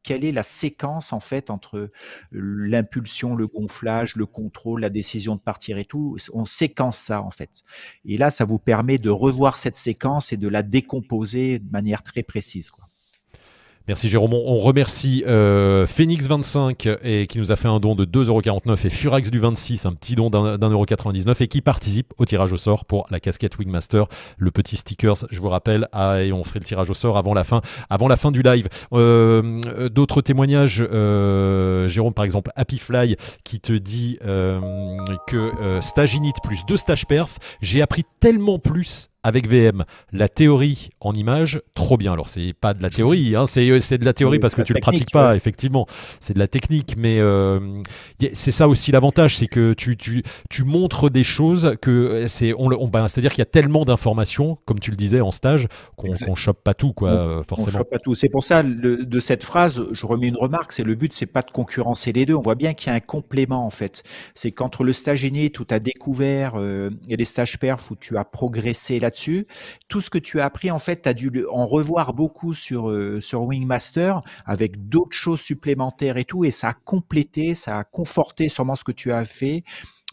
[0.03, 1.91] quelle est la séquence en fait entre
[2.31, 6.17] l'impulsion, le gonflage, le contrôle, la décision de partir et tout.
[6.33, 7.63] On séquence ça en fait.
[8.05, 12.03] Et là, ça vous permet de revoir cette séquence et de la décomposer de manière
[12.03, 12.71] très précise.
[12.71, 12.88] Quoi.
[13.89, 14.35] Merci Jérôme.
[14.35, 19.31] On remercie euh, Phoenix25 et qui nous a fait un don de 2,49€ et Furax
[19.31, 23.19] du 26, un petit don d'1,99€ et qui participe au tirage au sort pour la
[23.19, 24.05] casquette Wingmaster,
[24.37, 27.33] le petit stickers, je vous rappelle, ah, et on fait le tirage au sort avant
[27.33, 28.67] la fin, avant la fin du live.
[28.93, 36.33] Euh, d'autres témoignages, euh, Jérôme par exemple, Happy Fly qui te dit que stage init
[36.43, 41.97] plus deux stages perf, j'ai appris tellement plus avec VM, la théorie en image, trop
[41.97, 42.13] bien.
[42.13, 44.77] Alors, c'est pas de la théorie, hein, c'est, de la théorie parce que tu ne
[44.77, 45.85] le pratiques pas, effectivement.
[46.19, 47.59] C'est de la technique, mais euh,
[48.33, 52.53] c'est ça aussi l'avantage, c'est que tu, tu, tu, montres des choses que c'est.
[52.57, 55.67] On, on ben, C'est-à-dire qu'il y a tellement d'informations, comme tu le disais en stage,
[55.95, 57.69] qu'on ne chope pas tout, quoi, forcément.
[57.75, 58.15] On chope pas tout.
[58.15, 61.41] C'est pour ça, de cette phrase, je remets une remarque c'est le but, c'est pas
[61.41, 62.35] de concurrencer les deux.
[62.35, 64.03] On voit bien qu'il y a un complément, en fait.
[64.35, 68.17] C'est qu'entre le stage aîné, tout a découvert, euh, et les stages perf où tu
[68.17, 69.08] as progressé là
[69.87, 72.89] Tout ce que tu as appris, en fait, tu as dû en revoir beaucoup sur,
[72.89, 77.83] euh, sur Wingmaster avec d'autres choses supplémentaires et tout, et ça a complété, ça a
[77.83, 79.63] conforté sûrement ce que tu as fait.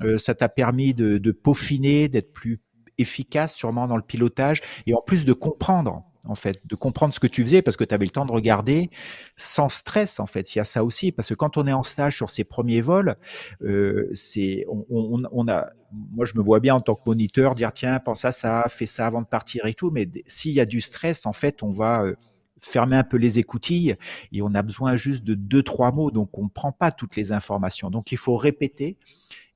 [0.02, 2.61] Euh, ça t'a permis de peaufiner, d'être plus
[2.98, 7.20] efficace sûrement dans le pilotage et en plus de comprendre en fait, de comprendre ce
[7.20, 8.90] que tu faisais parce que tu avais le temps de regarder
[9.36, 10.54] sans stress, en fait.
[10.54, 12.80] Il y a ça aussi, parce que quand on est en stage sur ses premiers
[12.80, 13.16] vols,
[13.62, 17.72] euh, c'est, on, on, a, moi je me vois bien en tant que moniteur dire
[17.72, 20.66] tiens, pense à ça, fais ça avant de partir et tout, mais s'il y a
[20.66, 22.14] du stress, en fait, on va euh,
[22.60, 23.96] fermer un peu les écoutilles
[24.32, 27.16] et on a besoin juste de deux, trois mots, donc on ne prend pas toutes
[27.16, 27.90] les informations.
[27.90, 28.96] Donc il faut répéter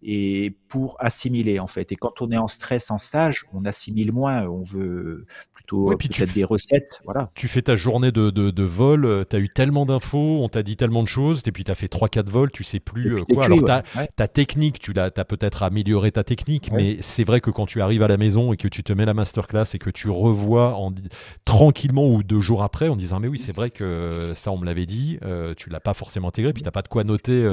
[0.03, 1.93] et pour assimiler en fait.
[1.93, 6.33] Et quand on est en stress en stage, on assimile moins, on veut plutôt peut-être
[6.33, 7.03] des recettes.
[7.05, 7.31] Voilà.
[7.35, 10.63] Tu fais ta journée de, de, vol, euh, tu as eu tellement d'infos, on t'a
[10.63, 13.25] dit tellement de choses, et puis tu as fait 3-4 vols, tu sais plus euh,
[13.25, 13.45] quoi.
[13.45, 17.67] Alors ta, technique, tu as, as peut-être amélioré ta technique, mais c'est vrai que quand
[17.67, 20.09] tu arrives à la maison et que tu te mets la masterclass et que tu
[20.09, 20.93] revois en,
[21.45, 24.65] tranquillement ou deux jours après en disant mais oui c'est vrai que ça on me
[24.65, 27.49] l'avait dit, euh, tu l'as pas forcément intégré, puis tu n'as pas de quoi noter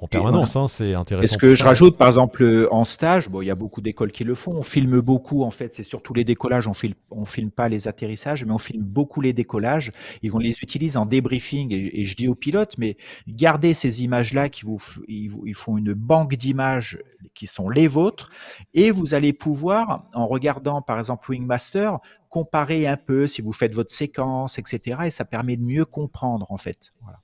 [0.00, 1.30] en permanence, hein, c'est intéressant.
[1.30, 4.24] Est-ce que je rajoute par exemple, en stage, bon, il y a beaucoup d'écoles qui
[4.24, 4.52] le font.
[4.52, 6.66] On filme beaucoup, en fait, c'est surtout les décollages.
[6.66, 9.90] On filme, filme pas les atterrissages, mais on filme beaucoup les décollages
[10.22, 11.72] et on les utilise en débriefing.
[11.72, 12.96] Et, je dis aux pilotes, mais
[13.26, 16.98] gardez ces images-là qui vous, ils, font une banque d'images
[17.34, 18.30] qui sont les vôtres
[18.74, 21.98] et vous allez pouvoir, en regardant par exemple Wingmaster,
[22.28, 25.00] comparer un peu si vous faites votre séquence, etc.
[25.06, 26.90] Et ça permet de mieux comprendre, en fait.
[27.02, 27.20] Voilà.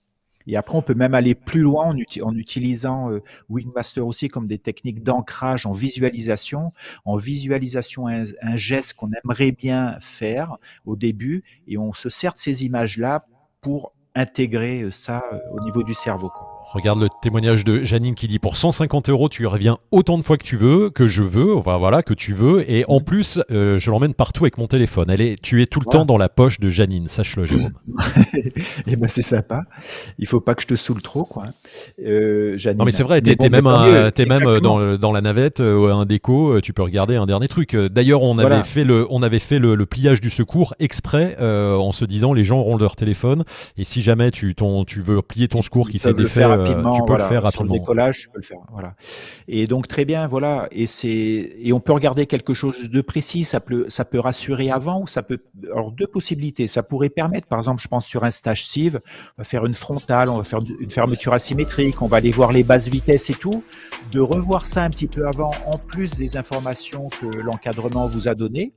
[0.47, 4.59] Et après, on peut même aller plus loin en, utilisant euh, Wingmaster aussi comme des
[4.59, 6.73] techniques d'ancrage en visualisation,
[7.05, 12.35] en visualisation un, un geste qu'on aimerait bien faire au début, et on se sert
[12.35, 13.27] de ces images-là
[13.61, 16.31] pour intégrer euh, ça euh, au niveau du cerveau.
[16.73, 20.37] Regarde le témoignage de Janine qui dit pour 150 euros, tu reviens autant de fois
[20.37, 22.69] que tu veux, que je veux, enfin voilà, que tu veux.
[22.71, 25.11] Et en plus, euh, je l'emmène partout avec mon téléphone.
[25.11, 27.73] Elle est, tu es tout le temps dans la poche de Janine, sache-le, Jérôme.
[28.35, 28.53] et
[28.87, 29.63] eh ben c'est sympa.
[30.19, 31.45] Il faut pas que je te saoule trop, quoi.
[32.05, 32.79] Euh, Janine.
[32.79, 36.07] Non mais c'est vrai, t'es es même, es même dans, dans, la navette, euh, un
[36.07, 37.77] déco, tu peux regarder un dernier truc.
[37.77, 42.05] D'ailleurs, on, avait fait le, on avait fait le, pliage du secours exprès en se
[42.05, 43.45] disant les gens auront leur téléphone
[43.77, 46.93] et si jamais tu, ton, tu veux plier ton secours qui s'est défait rapidement.
[46.95, 47.51] tu peux le faire rapidement.
[47.51, 48.59] Sur le décollage, tu peux le faire.
[48.73, 48.95] Voilà.
[49.49, 50.69] Et donc très bien, voilà.
[50.71, 53.45] Et c'est et on peut regarder quelque chose de précis.
[53.45, 55.41] Ça peut ça peut rassurer avant ou ça peut.
[55.73, 56.67] Alors deux possibilités.
[56.67, 59.01] Ça pourrait permettre, par exemple, je pense sur un stage Civ,
[59.39, 62.53] on va faire une frontale, on va faire une fermeture asymétrique, on va aller voir
[62.53, 63.63] les bases vitesses et tout,
[64.13, 68.35] de revoir ça un petit peu avant, en plus des informations que l'encadrement vous a
[68.35, 68.73] données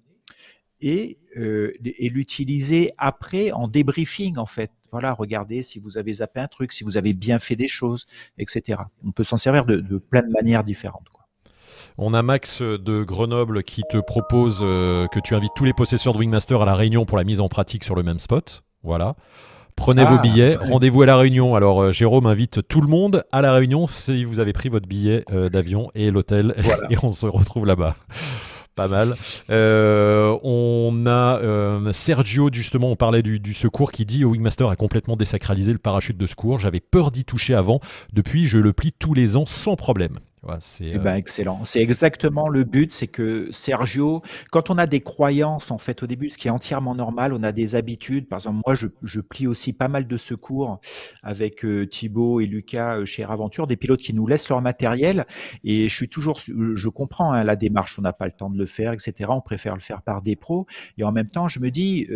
[0.82, 4.72] et, euh, et l'utiliser après en débriefing en fait.
[4.92, 8.06] Voilà, regardez si vous avez zappé un truc, si vous avez bien fait des choses,
[8.38, 8.80] etc.
[9.06, 11.10] On peut s'en servir de, plein de manières différentes.
[11.12, 11.26] Quoi.
[11.98, 16.14] On a Max de Grenoble qui te propose euh, que tu invites tous les possesseurs
[16.14, 18.64] de Wingmaster à la réunion pour la mise en pratique sur le même spot.
[18.84, 19.16] Voilà.
[19.76, 21.54] Prenez vos ah, billets, rendez-vous à la réunion.
[21.54, 24.88] Alors euh, Jérôme invite tout le monde à la réunion si vous avez pris votre
[24.88, 26.56] billet d'avion et l'hôtel
[26.90, 27.96] et on se retrouve là-bas.
[28.78, 29.16] Pas mal.
[29.50, 34.76] Euh, on a euh, Sergio, justement, on parlait du, du, secours, qui dit Wingmaster a
[34.76, 36.60] complètement désacralisé le parachute de secours.
[36.60, 37.80] J'avais peur d'y toucher avant.
[38.14, 40.20] Depuis, je le plie tous les ans sans problème
[40.60, 41.66] c'est eh ben, euh, excellent.
[41.66, 44.22] C'est exactement le but, c'est que Sergio,
[44.52, 47.44] quand on a des croyances en fait au début, ce qui est entièrement normal, on
[47.44, 48.28] a des habitudes.
[48.28, 50.80] Par exemple, moi, je, plie aussi pas mal de secours
[51.24, 55.26] avec euh, Thibaut et Lucas euh, chez Aventure, des pilotes qui nous laissent leur matériel.
[55.64, 58.58] Et je suis toujours, je comprends hein, la démarche, on n'a pas le temps de
[58.58, 59.30] le faire, etc.
[59.30, 60.66] On préfère le faire par des pros.
[60.98, 62.08] Et en même temps, je me dis,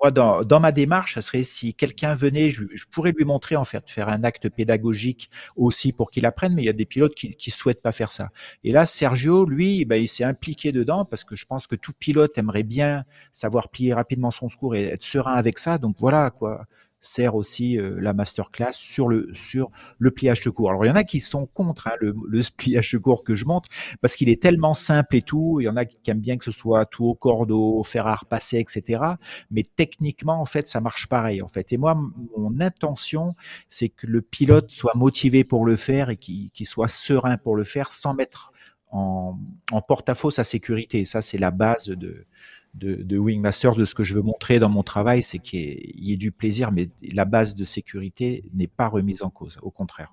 [0.00, 3.64] moi, dans, dans, ma démarche, ça serait si quelqu'un venait, je, pourrais lui montrer en
[3.64, 6.54] fait, faire un acte pédagogique aussi pour qu'il apprenne.
[6.54, 8.30] Mais il y a des pilotes qui, qui souhaitent pas faire ça.
[8.64, 11.92] Et là, Sergio, lui, bah, il s'est impliqué dedans parce que je pense que tout
[11.92, 15.78] pilote aimerait bien savoir plier rapidement son secours et être serein avec ça.
[15.78, 16.66] Donc voilà quoi
[17.00, 20.70] sert aussi euh, la masterclass sur le sur le pliage de cours.
[20.70, 22.14] Alors il y en a qui sont contre hein, le,
[22.56, 23.68] pliage de cours que je montre
[24.00, 25.58] parce qu'il est tellement simple et tout.
[25.60, 28.14] Il y en a qui aiment bien que ce soit tout au cordeau, fer à
[28.14, 29.02] repasser, etc.
[29.50, 31.72] Mais techniquement en fait ça marche pareil en fait.
[31.72, 31.96] Et moi
[32.36, 33.34] mon intention
[33.68, 37.64] c'est que le pilote soit motivé pour le faire et qu'il soit serein pour le
[37.64, 38.52] faire sans mettre
[38.90, 39.38] en,
[39.70, 41.04] en porte-à-faux sa sécurité.
[41.04, 42.26] Ça c'est la base de
[42.74, 46.16] de, Wingmaster, de ce que je veux montrer dans mon travail, c'est qu'il y, ait
[46.16, 50.12] du plaisir, mais la base de sécurité n'est pas remise en cause, au contraire.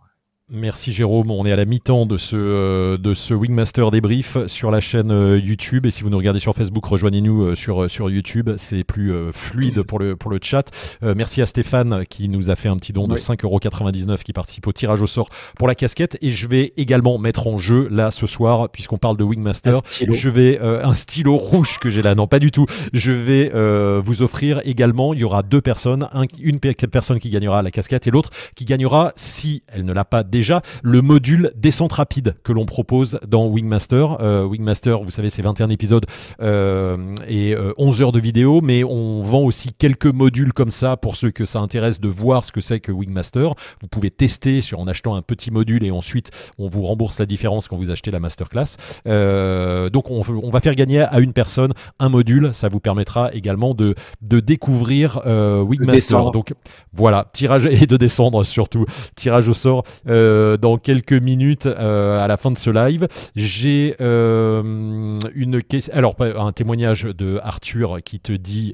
[0.52, 4.70] Merci Jérôme, on est à la mi-temps de ce, euh, de ce Wingmaster débrief sur
[4.70, 5.88] la chaîne euh, YouTube.
[5.88, 9.82] Et si vous nous regardez sur Facebook, rejoignez-nous euh, sur, sur YouTube, c'est plus fluide
[9.82, 10.70] pour le, pour le chat.
[11.02, 14.72] merci à Stéphane qui nous a fait un petit don de 5,99€ qui participe au
[14.72, 16.20] tirage au sort pour la casquette.
[16.22, 20.30] Et je vais également mettre en jeu là ce soir, puisqu'on parle de Wingmaster, je
[20.30, 23.52] vais un stylo rouge que j'ai là, non pas du tout, je vais
[24.00, 26.08] vous offrir également, il y aura deux personnes,
[26.40, 30.24] une personne qui gagnera la casquette et l'autre qui gagnera si elle ne l'a pas
[30.36, 34.18] déjà le module descente rapide que l'on propose dans Wingmaster.
[34.20, 36.06] Euh, Wingmaster, vous savez, c'est 21 épisodes
[36.42, 40.98] euh, et 11 euh, heures de vidéo, mais on vend aussi quelques modules comme ça
[40.98, 43.54] pour ceux que ça intéresse de voir ce que c'est que Wingmaster.
[43.82, 47.26] Vous pouvez tester sur en achetant un petit module et ensuite on vous rembourse la
[47.26, 48.76] différence quand vous achetez la masterclass.
[49.06, 53.74] donc on, on, va faire gagner à une personne un module, ça vous permettra également
[53.74, 56.32] de, de découvrir Wingmaster.
[56.32, 56.54] Donc
[56.92, 59.84] voilà, tirage et de descendre surtout, tirage au sort.
[60.26, 63.08] Euh, dans quelques minutes euh, à la fin de ce live.
[63.36, 65.94] J'ai euh, une question.
[65.94, 68.74] Alors, un témoignage de Arthur qui te dit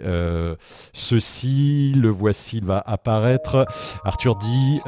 [0.93, 1.93] ceci.
[1.95, 3.65] Le voici, il va apparaître.
[4.05, 4.79] Arthur dit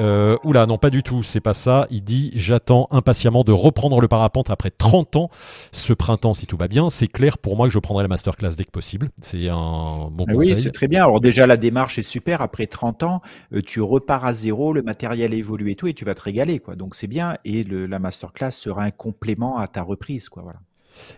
[0.43, 1.88] Oula, non, pas du tout, c'est pas ça.
[1.89, 5.30] Il dit J'attends impatiemment de reprendre le parapente après 30 ans.
[5.71, 8.56] Ce printemps, si tout va bien, c'est clair pour moi que je prendrai la masterclass
[8.58, 9.10] dès que possible.
[9.19, 10.54] C'est un bon ah conseil.
[10.54, 11.04] Oui, c'est très bien.
[11.04, 12.41] Alors, déjà, la démarche est super.
[12.41, 13.21] Après 30 ans,
[13.65, 16.53] tu repars à zéro, le matériel évolue et tout, et tu vas te régaler.
[16.76, 17.38] Donc c'est bien.
[17.46, 20.30] Et la masterclass sera un complément à ta reprise.
[20.30, 20.60] Quoi, voilà.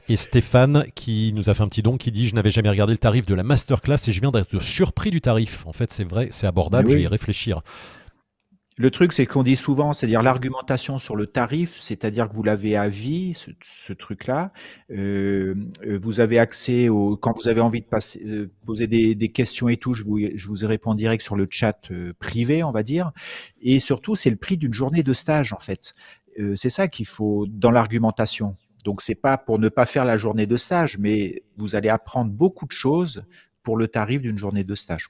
[0.08, 2.94] Et Stéphane qui nous a fait un petit don qui dit Je n'avais jamais regardé
[2.94, 5.66] le tarif de la masterclass et je viens d'être surpris du tarif.
[5.68, 7.62] En fait, c'est vrai, c'est abordable, je vais y réfléchir.
[8.78, 12.76] Le truc, c'est qu'on dit souvent, c'est-à-dire l'argumentation sur le tarif, c'est-à-dire que vous l'avez
[12.76, 14.52] à vie, ce, truc-là.
[14.92, 19.30] Euh, euh, vous avez accès au, quand vous avez envie de passer, euh, poser des,
[19.30, 22.84] questions et tout, je vous, je vous réponds direct sur le chat privé, on va
[22.84, 23.14] dire.
[23.62, 25.94] Et surtout, c'est le prix d'une journée de stage, en fait.
[26.56, 28.58] c'est ça qu'il faut dans l'argumentation.
[28.84, 32.30] Donc, c'est pas pour ne pas faire la journée de stage, mais vous allez apprendre
[32.30, 33.24] beaucoup de choses
[33.64, 35.10] pour le tarif d'une journée de stage.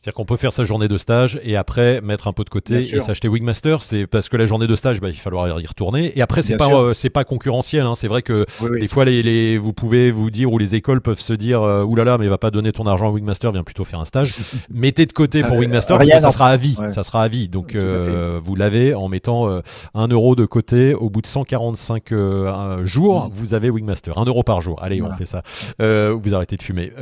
[0.00, 2.94] C'est-à-dire qu'on peut faire sa journée de stage et après mettre un peu de côté
[2.94, 3.82] et s'acheter Wingmaster.
[3.82, 6.12] C'est parce que la journée de stage, bah, il va falloir y retourner.
[6.16, 7.84] Et après, c'est pas euh, c'est pas concurrentiel.
[7.84, 7.94] Hein.
[7.96, 8.46] C'est vrai que
[8.78, 11.82] des fois, les, les, vous pouvez vous dire ou les écoles peuvent se dire euh,
[11.82, 14.36] oulala, mais va pas donner ton argent à Wingmaster, viens plutôt faire un stage.
[14.70, 16.76] Mettez de côté pour Wingmaster parce que ça sera à vie.
[16.86, 17.48] Ça sera à vie.
[17.48, 19.62] Donc euh, vous l'avez en mettant euh,
[19.94, 20.94] un euro de côté.
[20.94, 22.12] Au bout de 145
[22.84, 23.30] jours, mm.
[23.34, 24.16] vous avez Wingmaster.
[24.16, 24.80] Un euro par jour.
[24.80, 25.42] Allez, on fait ça.
[25.80, 26.92] vous arrêtez de fumer.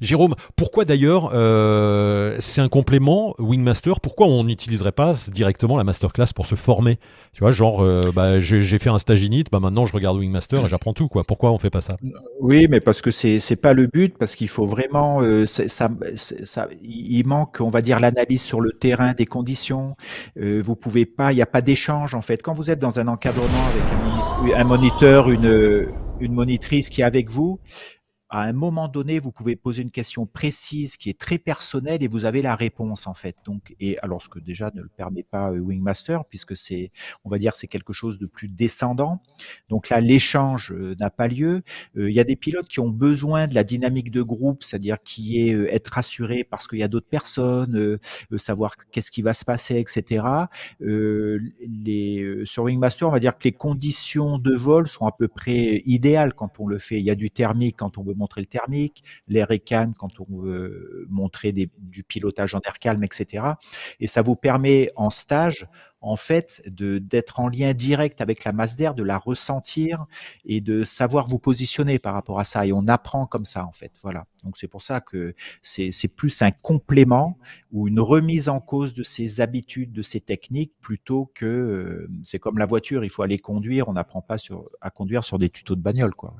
[0.00, 4.00] Jérôme, pourquoi d'ailleurs euh, c'est un complément Wingmaster.
[4.00, 6.98] Pourquoi on n'utiliserait pas directement la masterclass pour se former?
[7.32, 10.64] Tu vois, genre, euh, bah, j'ai fait un stage init, bah, maintenant je regarde Wingmaster
[10.64, 11.08] et j'apprends tout.
[11.08, 11.24] Quoi.
[11.24, 11.96] Pourquoi on fait pas ça?
[12.40, 15.22] Oui, mais parce que c'est n'est pas le but, parce qu'il faut vraiment.
[15.22, 19.96] Euh, ça, ça, il manque, on va dire, l'analyse sur le terrain des conditions.
[20.36, 22.42] vous pouvez pas, il n'y a pas d'échange en fait.
[22.42, 25.86] Quand vous êtes dans un encadrement avec un, un moniteur, une,
[26.20, 27.60] une monitrice qui est avec vous,
[28.30, 32.08] à un moment donné, vous pouvez poser une question précise qui est très personnelle et
[32.08, 33.36] vous avez la réponse en fait.
[33.44, 36.92] Donc, et alors ce que déjà ne le permet pas Wingmaster, puisque c'est,
[37.24, 39.20] on va dire, c'est quelque chose de plus descendant.
[39.68, 41.62] Donc là, l'échange n'a pas lieu.
[41.96, 45.40] Il y a des pilotes qui ont besoin de la dynamique de groupe, c'est-à-dire qui
[45.40, 47.98] est être rassuré parce qu'il y a d'autres personnes,
[48.36, 50.22] savoir qu'est-ce qui va se passer, etc.
[50.80, 55.82] les, sur Wingmaster, on va dire que les conditions de vol sont à peu près
[55.84, 57.00] idéales quand on le fait.
[57.00, 60.40] Il y a du thermique quand on veut montrer le thermique, l'air écane quand on
[60.40, 63.44] veut montrer du pilotage en air calme, etc.
[63.98, 65.66] Et ça vous permet en stage
[66.00, 70.06] en fait, de d'être en lien direct avec la masse d'air, de la ressentir
[70.44, 72.66] et de savoir vous positionner par rapport à ça.
[72.66, 73.92] Et on apprend comme ça, en fait.
[74.02, 74.26] Voilà.
[74.44, 77.38] Donc c'est pour ça que c'est plus un complément
[77.72, 82.38] ou une remise en cause de ses habitudes, de ses techniques, plutôt que euh, c'est
[82.38, 83.88] comme la voiture, il faut aller conduire.
[83.88, 86.34] On n'apprend pas sur, à conduire sur des tutos de bagnole, quoi.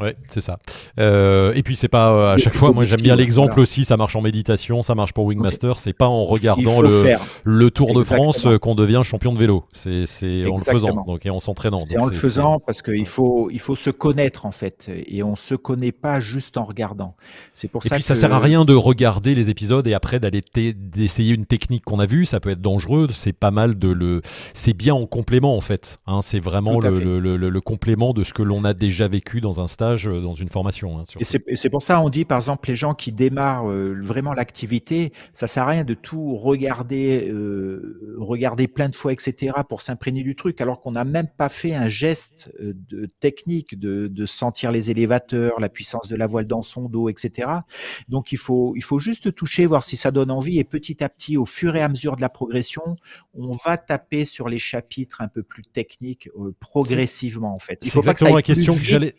[0.00, 0.58] Ouais, c'est ça.
[0.98, 2.72] Euh, et puis c'est pas euh, à chaque fois.
[2.72, 3.84] Moi j'aime bien l'exemple aussi.
[3.84, 5.78] Ça marche en méditation, ça marche pour Wingmaster.
[5.78, 9.64] C'est pas en regardant le, le, Tour de France qu'on devient champion de vélo.
[9.72, 10.04] C'est
[10.46, 11.80] en le faisant, donc et en s'entraînant.
[11.80, 15.36] C'est en le faisant parce qu'il faut il faut se connaître en fait, et on
[15.36, 17.16] se connaît pas juste en regardant.
[17.54, 17.94] C'est pour et ça.
[17.96, 21.84] Puis ça sert à rien de regarder les épisodes et après d'aller d'essayer une technique
[21.84, 22.26] qu'on a vue.
[22.26, 23.08] Ça peut être dangereux.
[23.12, 24.22] C'est pas mal de le.
[24.54, 25.98] C'est bien en complément en fait.
[26.06, 29.60] Hein, c'est vraiment le, le, le, complément de ce que l'on a déjà vécu dans
[29.60, 30.98] un stage, euh, dans une formation.
[30.98, 31.24] Hein, et
[31.56, 35.46] c'est pour ça on dit par exemple les gens qui démarrent euh, vraiment l'activité, ça
[35.46, 39.52] sert à rien de tout regarder, euh, regarder plein de fois, etc.
[39.68, 44.06] pour s'imprégner du truc, alors qu'on n'a même pas fait un geste de technique de,
[44.06, 47.48] de sentir les élévateurs, la puissance de la voile dans son dos, etc.
[48.08, 51.08] Donc il faut, il faut juste toucher, voir si ça donne envie, et petit à
[51.08, 52.96] petit, au fur et à mesure de la progression,
[53.34, 57.78] on va taper sur les chapitres un peu plus techniques euh, progressivement en fait.
[57.82, 59.14] C'est exactement la question que j'allais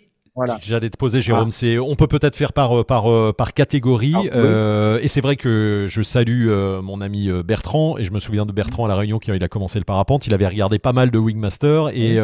[0.62, 1.47] J'allais te poser, Jérôme.
[1.47, 1.52] Ah.
[1.52, 4.13] C'est, on peut peut-être faire par euh, par euh, par catégorie.
[4.15, 6.50] Ah, euh, et c'est vrai que je salue
[6.82, 9.47] mon ami Bertrand et je me souviens de Bertrand à la réunion quand il a
[9.47, 10.28] commencé le parapente.
[10.28, 12.17] Il avait regardé pas mal de Wingmaster et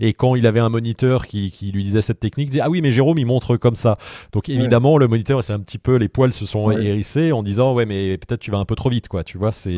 [0.00, 2.70] et quand il avait un moniteur qui, qui lui disait cette technique, il disait ah
[2.70, 3.96] oui mais Jérôme il montre comme ça.
[4.32, 7.74] Donc évidemment le moniteur c'est un petit peu les poils se sont hérissés en disant
[7.74, 9.24] ouais mais peut-être tu vas un peu trop vite quoi.
[9.24, 9.76] Tu vois c'est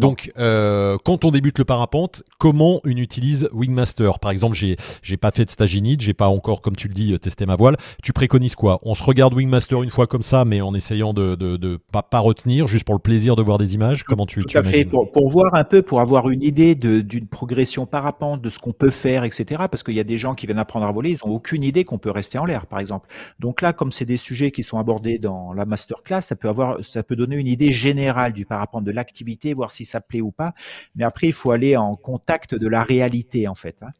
[0.00, 4.18] donc quand on débute le parapente, comment on utilise Wingmaster?
[4.18, 6.94] Par exemple j'ai j'ai pas fait de stage init, j'ai pas encore comme tu le
[6.94, 7.76] dis euh, tester ma voile.
[8.02, 8.78] Tu préconises quoi?
[8.82, 12.20] On se regarde Wingmaster une fois comme ça, mais en essayant de, de, pas, pas,
[12.20, 14.04] retenir, juste pour le plaisir de voir des images?
[14.04, 18.42] Comment tu, tu fait, pour, voir un peu, pour avoir une idée d'une progression parapente,
[18.42, 19.62] de ce qu'on peut faire, etc.
[19.70, 21.84] Parce qu'il y a des gens qui viennent apprendre à voler, ils n'ont aucune idée
[21.84, 23.08] qu'on peut rester en l'air, par exemple.
[23.40, 26.84] Donc là, comme c'est des sujets qui sont abordés dans la masterclass, ça peut avoir,
[26.84, 30.30] ça peut donner une idée générale du parapente, de l'activité, voir si ça plaît ou
[30.30, 30.52] pas.
[30.94, 33.76] Mais après, il faut aller en contact de la réalité, en fait.
[33.82, 33.90] Hein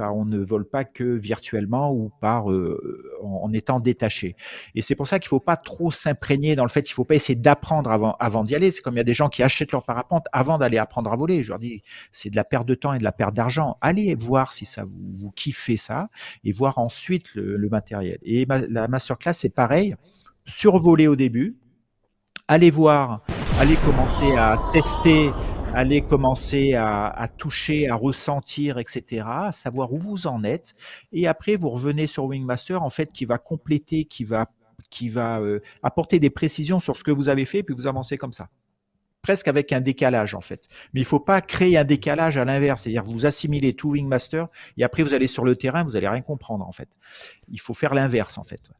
[0.00, 4.36] on ne vole pas que virtuellement ou par euh, en, étant détaché.
[4.74, 6.94] Et c'est pour ça qu'il ne faut pas trop s'imprégner dans le fait, il ne
[6.94, 8.70] faut pas essayer d'apprendre avant, d'y aller.
[8.70, 11.16] C'est comme il y a des gens qui achètent leur parapente avant d'aller apprendre à
[11.16, 11.42] voler.
[11.42, 11.82] Je leur dis,
[12.12, 13.76] c'est de la perte de temps et de la perte d'argent.
[13.80, 16.08] Allez voir si ça vous, vous kiffez ça
[16.44, 18.18] et voir ensuite le, matériel.
[18.22, 19.94] Et la masterclass, c'est pareil.
[20.44, 21.56] Survoler au début,
[22.48, 23.22] allez voir,
[23.60, 25.30] allez commencer à tester
[25.74, 30.74] allez commencer à, toucher, à ressentir, etc., à savoir où vous en êtes.
[31.12, 34.50] Et après, vous revenez sur Wingmaster, en fait, qui va compléter, qui va,
[34.90, 38.16] qui va euh, apporter des précisions sur ce que vous avez fait, puis vous avancez
[38.16, 38.48] comme ça.
[39.22, 40.68] Presque avec un décalage, en fait.
[40.92, 42.82] Mais il ne faut pas créer un décalage à l'inverse.
[42.82, 46.22] C'est-à-dire, vous assimilez tout Wingmaster, et après, vous allez sur le terrain, vous n'allez rien
[46.22, 46.88] comprendre, en fait.
[47.48, 48.70] Il faut faire l'inverse, en fait.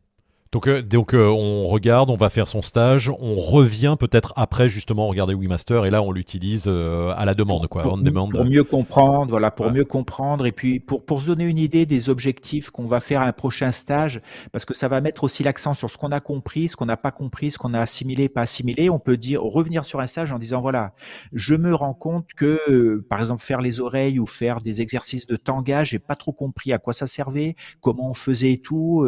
[0.53, 4.69] Donc, euh, donc euh, on regarde, on va faire son stage, on revient peut-être après
[4.69, 8.65] justement regarder Wingmaster et là on l'utilise euh, à la demande quoi, pour, pour mieux
[8.65, 12.71] comprendre, voilà, pour mieux comprendre et puis pour pour se donner une idée des objectifs
[12.71, 15.89] qu'on va faire à un prochain stage, parce que ça va mettre aussi l'accent sur
[15.89, 18.91] ce qu'on a compris, ce qu'on n'a pas compris, ce qu'on a assimilé, pas assimilé.
[18.91, 20.95] On peut dire revenir sur un stage en disant voilà,
[21.33, 25.37] je me rends compte que par exemple faire les oreilles ou faire des exercices de
[25.37, 29.07] tangage, j'ai pas trop compris à quoi ça servait, comment on faisait tout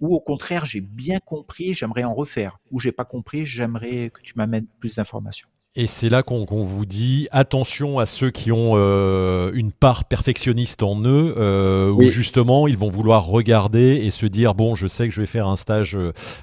[0.00, 4.20] ou au contraire, j'ai bien compris, j'aimerais en refaire, ou j'ai pas compris, j'aimerais que
[4.22, 5.48] tu m'amènes plus d'informations.
[5.76, 10.82] Et c'est là qu'on vous dit attention à ceux qui ont euh, une part perfectionniste
[10.82, 15.06] en eux, euh, où justement ils vont vouloir regarder et se dire bon, je sais
[15.06, 15.96] que je vais faire un stage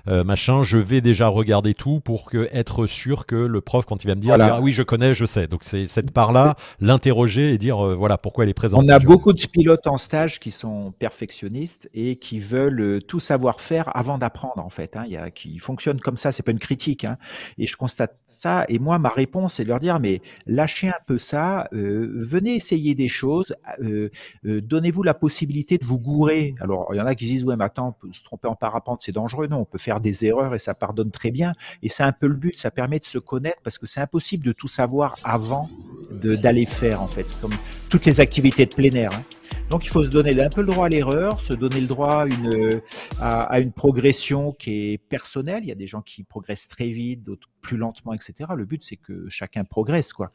[0.07, 4.03] euh, machin, je vais déjà regarder tout pour que, être sûr que le prof, quand
[4.03, 5.47] il va me dire ah oui, je connais, je sais.
[5.47, 8.85] Donc c'est cette part-là, l'interroger et dire voilà pourquoi elle est présente.
[8.85, 13.59] On a beaucoup de pilotes en stage qui sont perfectionnistes et qui veulent tout savoir
[13.59, 14.95] faire avant d'apprendre en fait.
[14.95, 15.03] Hein.
[15.07, 17.05] Il y a qui fonctionnent comme ça, c'est pas une critique.
[17.05, 17.17] Hein.
[17.57, 18.65] Et je constate ça.
[18.69, 22.95] Et moi, ma réponse, de leur dire mais lâchez un peu ça, euh, venez essayer
[22.95, 24.10] des choses, euh,
[24.45, 26.56] euh, donnez-vous la possibilité de vous gourer.
[26.60, 29.11] Alors il y en a qui disent ouais mais attends, se tromper en parapente, c'est
[29.11, 29.47] dangereux.
[29.47, 31.53] Non, on peut faire des erreurs et ça pardonne très bien.
[31.82, 34.45] Et c'est un peu le but, ça permet de se connaître parce que c'est impossible
[34.45, 35.70] de tout savoir avant
[36.11, 37.53] d'aller faire en fait, comme
[37.89, 39.11] toutes les activités de plein air.
[39.13, 39.24] Hein.
[39.70, 42.24] Donc il faut se donner un peu le droit à l'erreur, se donner le droit
[42.24, 42.82] à une,
[43.20, 45.63] à, une progression qui est personnelle.
[45.63, 48.51] Il y a des gens qui progressent très vite, d'autres plus lentement, etc.
[48.55, 50.30] Le but c'est que chacun progresse quoi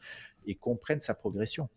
[0.45, 1.69] et comprenne sa progression.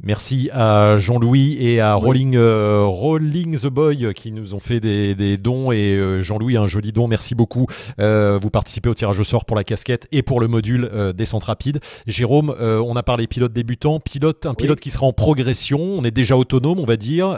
[0.00, 5.36] Merci à Jean-Louis et à Rolling, euh, Rolling the Boy qui nous ont fait des,
[5.36, 5.70] dons.
[5.70, 7.66] Et euh, Jean-Louis, un joli don, merci beaucoup.
[8.00, 11.44] Euh, vous participez au tirage au sort pour la casquette et pour le module descente
[11.44, 11.78] rapide.
[12.06, 15.78] Jérôme, on a parlé pilote débutant, pilote, un pilote qui sera en progression.
[15.78, 17.36] On est déjà autonome, on va dire.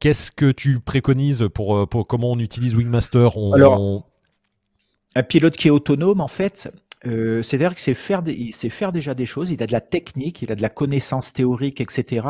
[0.00, 3.30] Qu'est-ce que tu préconises pour, comment on utilise Wingmaster?
[3.54, 4.09] Alors,
[5.16, 6.70] un pilote qui est autonome, en fait,
[7.06, 10.42] euh, c'est-à-dire qu'il sait faire, sait faire déjà des choses, il a de la technique,
[10.42, 12.26] il a de la connaissance théorique, etc.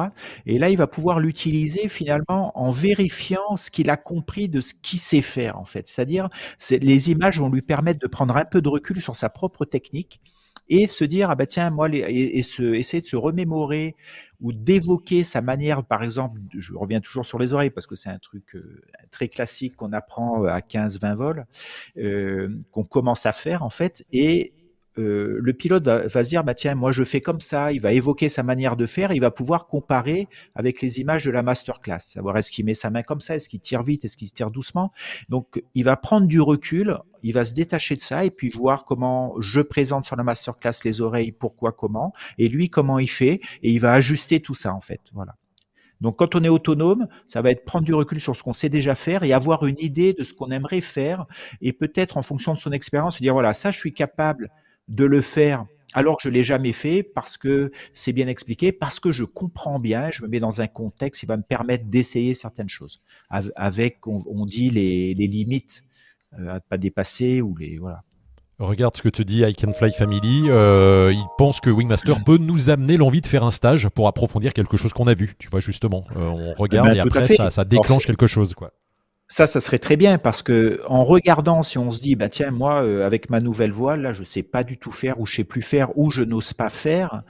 [0.47, 4.75] Et là, il va pouvoir l'utiliser finalement en vérifiant ce qu'il a compris de ce
[4.75, 5.89] qu'il sait faire, en fait.
[5.89, 6.29] C'est-à-dire,
[6.71, 10.21] les images vont lui permettre de prendre un peu de recul sur sa propre technique
[10.71, 13.97] et se dire ah bah tiens moi et, essayer de se remémorer
[14.41, 18.09] ou d'évoquer sa manière par exemple je reviens toujours sur les oreilles parce que c'est
[18.09, 21.47] un truc euh, très classique qu'on apprend à 15 20 vols
[21.99, 24.55] euh, qu'on commence à faire en fait et
[24.99, 27.93] euh, le pilote va, se dire bah tiens moi je fais comme ça il va
[27.93, 30.27] évoquer sa manière de faire il va pouvoir comparer
[30.57, 32.01] avec les images de la masterclass.
[32.01, 34.51] Savoir est-ce qu'il met sa main comme ça est-ce qu'il tire vite est-ce qu'il tire
[34.51, 34.93] doucement.
[35.29, 38.85] Donc il va prendre du recul il va se détacher de ça et puis voir
[38.85, 43.41] comment je présente sur la masterclass les oreilles pourquoi comment et lui comment il fait
[43.63, 45.01] et il va ajuster tout ça en fait.
[45.13, 45.37] Voilà.
[46.01, 48.69] Donc quand on est autonome, ça va être prendre du recul sur ce qu'on sait
[48.69, 51.27] déjà faire et avoir une idée de ce qu'on aimerait faire
[51.61, 54.51] et peut-être en fonction de son expérience se dire voilà ça je suis capable
[54.91, 55.65] de le faire
[55.95, 59.81] alors que je l'ai jamais fait parce que c'est bien expliqué, parce que je comprends
[59.81, 64.07] bien, je me mets dans un contexte qui va me permettre d'essayer certaines choses avec,
[64.07, 65.85] on, dit, les, limites
[66.39, 68.03] euh, à ne pas dépasser ou les voilà.
[68.59, 70.45] Regarde ce que te dit I Can Fly Family.
[70.49, 74.53] Euh, il pense que Wingmaster peut nous amener l'envie de faire un stage pour approfondir
[74.53, 75.35] quelque chose qu'on a vu.
[75.39, 76.05] Tu vois, justement.
[76.15, 78.53] Euh, on regarde eh ben, et après, ça, ça, déclenche quelque chose.
[78.53, 78.73] Quoi.
[79.33, 82.51] Ça, ça serait très bien parce que en regardant, si on se dit, bah tiens,
[82.51, 85.37] moi, euh, avec ma nouvelle voile, là, je sais pas du tout faire, ou je
[85.37, 87.23] sais plus faire, ou je n'ose pas faire,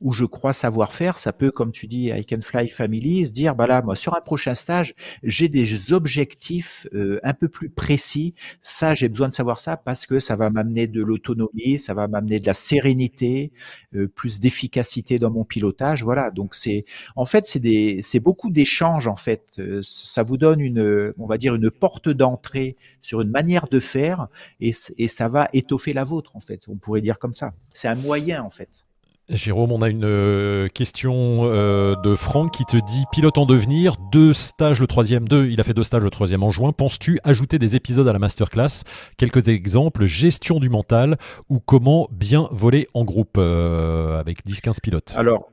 [0.00, 3.32] ou je crois savoir faire, ça peut, comme tu dis, I Can Fly Family, se
[3.32, 4.94] dire, bah là, moi, sur un prochain stage,
[5.24, 8.34] j'ai des objectifs euh, un peu plus précis.
[8.62, 12.06] Ça, j'ai besoin de savoir ça parce que ça va m'amener de l'autonomie, ça va
[12.06, 13.50] m'amener de la sérénité,
[13.96, 16.04] euh, plus d'efficacité dans mon pilotage.
[16.04, 16.30] Voilà.
[16.30, 16.84] Donc c'est,
[17.16, 19.60] en fait, c'est des, c'est beaucoup d'échanges en fait.
[19.82, 24.28] ça vous donne une, on va dire une porte d'entrée sur une manière de faire
[24.60, 26.68] et, ça va étoffer la vôtre en fait.
[26.68, 27.52] On pourrait dire comme ça.
[27.70, 28.84] C'est un moyen en fait.
[29.28, 33.96] Jérôme, on a une euh, question euh, de Franck qui te dit pilote en devenir,
[34.10, 36.72] deux stages le troisième, deux, il a fait deux stages le troisième en juin.
[36.72, 38.84] Penses-tu ajouter des épisodes à la masterclass?
[39.18, 41.18] Quelques exemples, gestion du mental
[41.50, 45.50] ou comment bien voler en groupe euh, avec 10-15 pilotes Alors,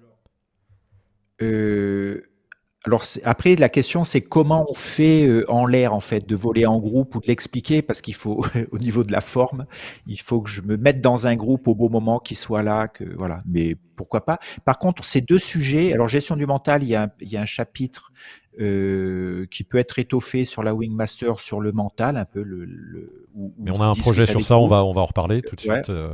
[2.86, 6.66] alors après, la question c'est comment on fait euh, en l'air en fait, de voler
[6.66, 9.66] en groupe ou de l'expliquer parce qu'il faut au niveau de la forme,
[10.08, 12.88] il faut que je me mette dans un groupe au beau moment, qui soit là,
[12.88, 13.42] que voilà.
[13.48, 14.40] Mais pourquoi pas?
[14.66, 17.38] Par contre, ces deux sujets, alors gestion du mental, il y a un, il y
[17.38, 18.12] a un chapitre
[18.60, 22.66] euh, qui peut être étoffé sur la Wingmaster, sur le mental, un peu le.
[22.66, 23.26] le
[23.58, 25.62] Mais on a un projet sur ça, on va on va en reparler tout de
[25.62, 25.90] suite.
[25.90, 26.14] Euh,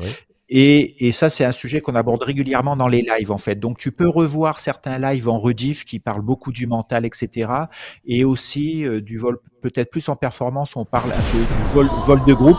[0.53, 3.55] et, et, ça, c'est un sujet qu'on aborde régulièrement dans les lives, en fait.
[3.55, 7.49] Donc, tu peux revoir certains lives en rediff qui parlent beaucoup du mental, etc.
[8.03, 11.87] Et aussi euh, du vol, peut-être plus en performance, on parle un peu du vol,
[12.05, 12.57] vol de groupe.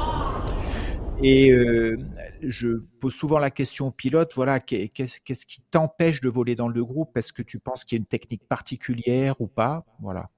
[1.22, 1.99] Et euh,
[2.40, 6.82] je pose souvent la question au pilote, voilà, qu'est-ce qui t'empêche de voler dans le
[6.82, 7.14] groupe?
[7.18, 9.84] Est-ce que tu penses qu'il y a une technique particulière ou pas?
[10.01, 10.30] Voilà.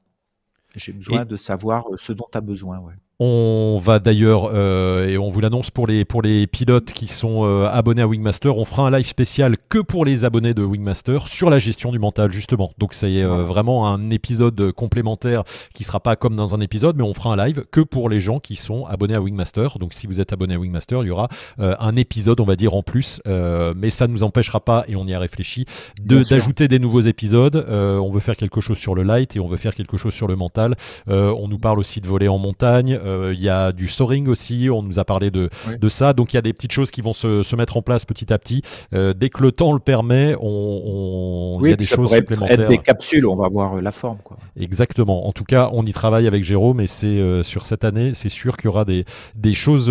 [0.74, 2.80] J'ai besoin de savoir euh, ce dont tu as besoin.
[2.80, 2.94] Ouais.
[3.26, 7.46] On va d'ailleurs, euh, et on vous l'annonce pour les, pour les pilotes qui sont
[7.46, 11.26] euh, abonnés à Wingmaster, on fera un live spécial que pour les abonnés de Wingmaster
[11.26, 12.72] sur la gestion du mental, justement.
[12.76, 17.02] Donc c'est euh, vraiment un épisode complémentaire qui sera pas comme dans un épisode, mais
[17.02, 19.78] on fera un live que pour les gens qui sont abonnés à Wingmaster.
[19.78, 22.74] Donc si vous êtes abonné à Wingmaster, il y aura un épisode, on va dire,
[22.74, 23.22] en plus.
[23.24, 25.64] mais ça ne nous empêchera pas, et on y a réfléchi,
[25.98, 27.64] d'ajouter des nouveaux épisodes.
[27.70, 30.26] on veut faire quelque chose sur le light et on veut faire quelque chose sur
[30.26, 30.74] le mental.
[31.06, 33.00] on nous parle aussi de voler en montagne.
[33.32, 36.12] Il y a du soaring aussi, on nous a parlé de, de ça.
[36.12, 38.32] Donc il y a des petites choses qui vont se, se mettre en place petit
[38.32, 38.62] à petit.
[38.92, 42.60] dès que le temps le permet, on, il y a des choses supplémentaires.
[42.60, 44.18] Être des capsules, on va voir la forme.
[44.22, 44.36] Quoi.
[44.58, 45.26] Exactement.
[45.26, 48.56] En tout cas, on y travaille avec Jérôme et c'est sur cette année, c'est sûr
[48.56, 49.04] qu'il y aura des,
[49.34, 49.90] des choses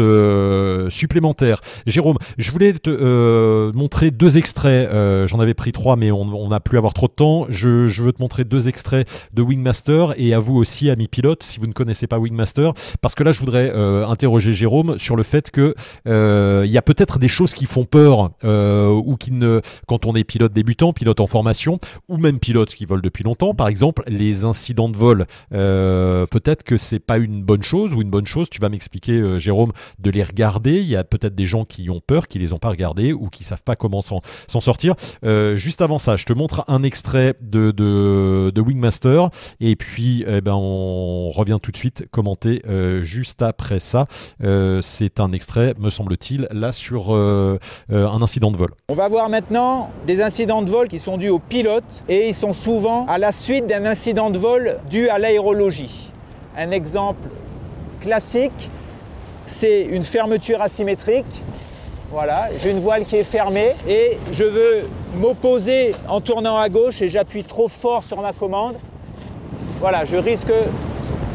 [0.91, 1.61] supplémentaires.
[1.85, 4.89] Jérôme, je voulais te montrer deux extraits.
[5.27, 7.45] J'en avais pris trois, mais on n'a plus avoir trop de temps.
[7.49, 11.43] Je, je, veux te montrer deux extraits de Wingmaster et à vous aussi, amis pilotes,
[11.43, 15.17] si vous ne connaissez pas Wingmaster, parce que là, je voudrais euh, interroger Jérôme sur
[15.17, 15.75] le fait que
[16.07, 20.05] euh, il y a peut-être des choses qui font peur euh, ou qui ne, quand
[20.05, 23.67] on est pilote débutant, pilote en formation, ou même pilote qui vole depuis longtemps, par
[23.67, 25.25] exemple, les incidents de vol.
[25.49, 28.49] peut-être que c'est pas une bonne chose ou une bonne chose.
[28.49, 30.79] Tu vas m'expliquer, Jérôme, de les regarder.
[30.79, 33.27] Il y a peut-être des gens qui ont peur, qui les ont pas regardés ou
[33.27, 34.21] qui savent pas comment s'en
[34.61, 34.95] sortir.
[35.55, 39.27] juste avant ça, je te montre un extrait de, de, Wingmaster
[39.59, 42.61] et puis eh ben, on revient tout de suite commenter
[42.92, 44.05] euh, juste après ça.
[44.43, 47.57] Euh, c'est un extrait, me semble-t-il, là sur euh,
[47.89, 48.71] un incident de vol.
[48.89, 52.35] On va voir maintenant des incidents de vol qui sont dus au pilote et ils
[52.35, 56.11] sont souvent à la suite d'un incident de vol dû à l'aérologie.
[56.57, 57.27] Un exemple
[58.01, 58.69] classique,
[59.47, 61.25] c'est une fermeture asymétrique
[62.13, 64.87] voilà, j'ai une voile qui est fermée et je veux
[65.17, 68.75] m'opposer en tournant à gauche et j'appuie trop fort sur ma commande.
[69.79, 70.53] Voilà, je risque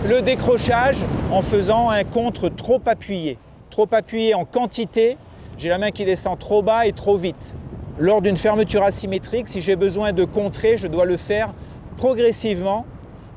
[0.06, 0.96] le décrochage
[1.32, 3.38] en faisant un contre trop appuyé.
[3.70, 5.16] Trop appuyé en quantité,
[5.56, 7.54] j'ai la main qui descend trop bas et trop vite.
[7.98, 11.50] Lors d'une fermeture asymétrique, si j'ai besoin de contrer, je dois le faire
[11.96, 12.86] progressivement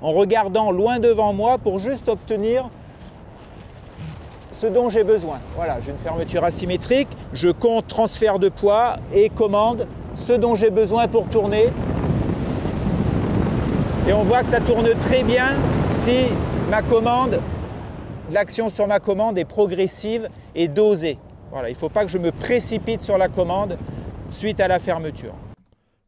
[0.01, 2.69] en regardant loin devant moi pour juste obtenir
[4.51, 5.39] ce dont j'ai besoin.
[5.55, 10.69] Voilà, j'ai une fermeture asymétrique, je compte transfert de poids et commande ce dont j'ai
[10.69, 11.69] besoin pour tourner.
[14.07, 15.53] Et on voit que ça tourne très bien
[15.91, 16.27] si
[16.71, 17.41] ma commande,
[18.31, 21.17] l'action sur ma commande est progressive et dosée.
[21.51, 23.77] Voilà, il ne faut pas que je me précipite sur la commande
[24.29, 25.33] suite à la fermeture.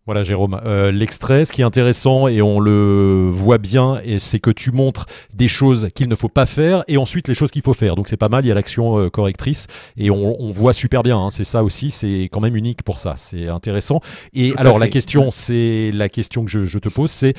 [0.05, 4.51] Voilà Jérôme, euh, l'extrait, ce qui est intéressant et on le voit bien, c'est que
[4.51, 7.74] tu montres des choses qu'il ne faut pas faire et ensuite les choses qu'il faut
[7.74, 7.95] faire.
[7.95, 11.18] Donc c'est pas mal, il y a l'action euh, correctrice et on, voit super bien.
[11.18, 11.30] Hein.
[11.30, 13.16] c'est ça aussi, c'est quand même unique pour ça.
[13.18, 13.99] C'est intéressant.
[14.34, 17.34] Et alors la question, c'est la question que je, je te pose, c'est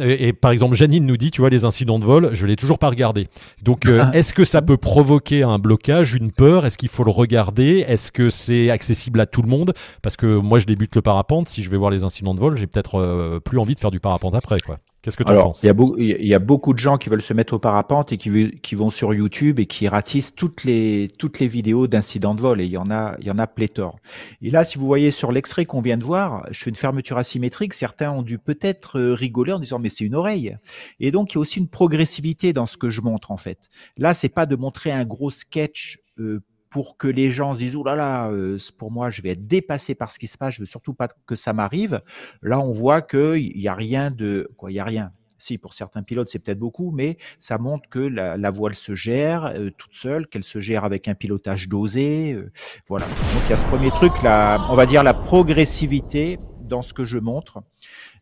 [0.00, 2.78] et, par exemple, Janine nous dit, tu vois, les incidents de vol, je l'ai toujours
[2.78, 3.28] pas regardé.
[3.62, 4.10] Donc, euh, ah.
[4.12, 6.66] est-ce que ça peut provoquer un blocage, une peur?
[6.66, 7.84] Est-ce qu'il faut le regarder?
[7.86, 9.72] Est-ce que c'est accessible à tout le monde?
[10.02, 11.48] Parce que moi, je débute le parapente.
[11.48, 13.92] Si je vais voir les incidents de vol, j'ai peut-être euh, plus envie de faire
[13.92, 14.78] du parapente après, quoi.
[15.04, 17.58] Qu'est-ce que tu penses il y, a beaucoup de gens qui veulent se mettre au
[17.58, 21.86] parapente et qui, qui vont sur YouTube et qui ratissent toutes les, toutes les vidéos
[21.86, 22.62] d'incidents de vol.
[22.62, 23.98] Et il y en a, il y en a pléthore.
[24.40, 27.18] Et là, si vous voyez sur l'extrait qu'on vient de voir, je fais une fermeture
[27.18, 27.74] asymétrique.
[27.74, 30.56] Certains ont dû peut-être euh, rigoler en disant mais c'est une oreille.
[31.00, 33.58] Et donc il y a aussi une progressivité dans ce que je montre en fait.
[33.98, 36.40] Là, c'est pas de montrer un gros sketch euh,
[36.74, 39.94] pour que les gens se disent oh là euh, pour moi, je vais être dépassé
[39.94, 42.02] par ce qui se passe, je veux surtout pas que ça m'arrive.
[42.42, 45.12] Là, on voit qu'il n'y a rien de quoi, il y a rien.
[45.38, 49.44] Si pour certains pilotes c'est peut-être beaucoup, mais ça montre que la, voile se gère
[49.44, 52.32] euh, toute seule, qu'elle se gère avec un pilotage dosé.
[52.32, 52.50] Euh,
[52.88, 53.06] voilà.
[53.06, 57.04] Donc il y a ce premier truc, on va dire la progressivité dans ce que
[57.04, 57.62] je montre.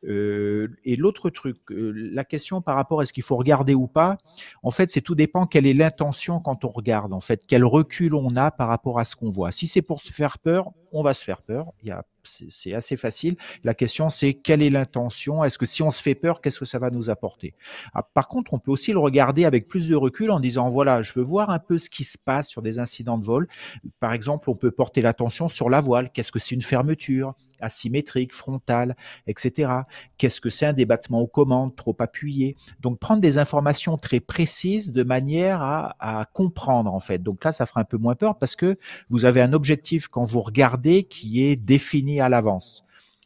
[0.05, 3.87] Euh, et l'autre truc, euh, la question par rapport à ce qu'il faut regarder ou
[3.87, 4.19] pas,
[4.63, 8.15] en fait, c'est tout dépend quelle est l'intention quand on regarde, en fait, quel recul
[8.15, 9.53] on a par rapport à ce qu'on voit.
[9.53, 11.73] Si c'est pour se faire peur, on va se faire peur.
[11.83, 13.37] Il y a c'est assez facile.
[13.65, 15.45] La question, c'est quelle est l'intention?
[15.45, 17.55] Est-ce que si on se fait peur, qu'est-ce que ça va nous apporter?
[17.95, 21.03] Ah, Par contre, on peut aussi le regarder avec plus de recul en disant, voilà,
[21.03, 23.49] je veux voir un peu ce qui se passe sur des incidents de vol.
[24.01, 26.11] Par exemple, on peut porter l'attention sur la voile.
[26.13, 27.35] Qu'est-ce que c'est une fermeture?
[27.63, 28.97] Asymétrique, frontale,
[29.27, 29.71] etc.
[30.19, 32.57] Qu'est-ce que c'est un débattement aux commandes trop appuyé?
[32.81, 37.19] Donc prendre des informations très précises de manière à, comprendre en fait.
[37.19, 40.25] Donc là, ça fera un peu moins peur parce que vous avez un objectif quand
[40.25, 42.85] vous regardez qui est défini à l'avance.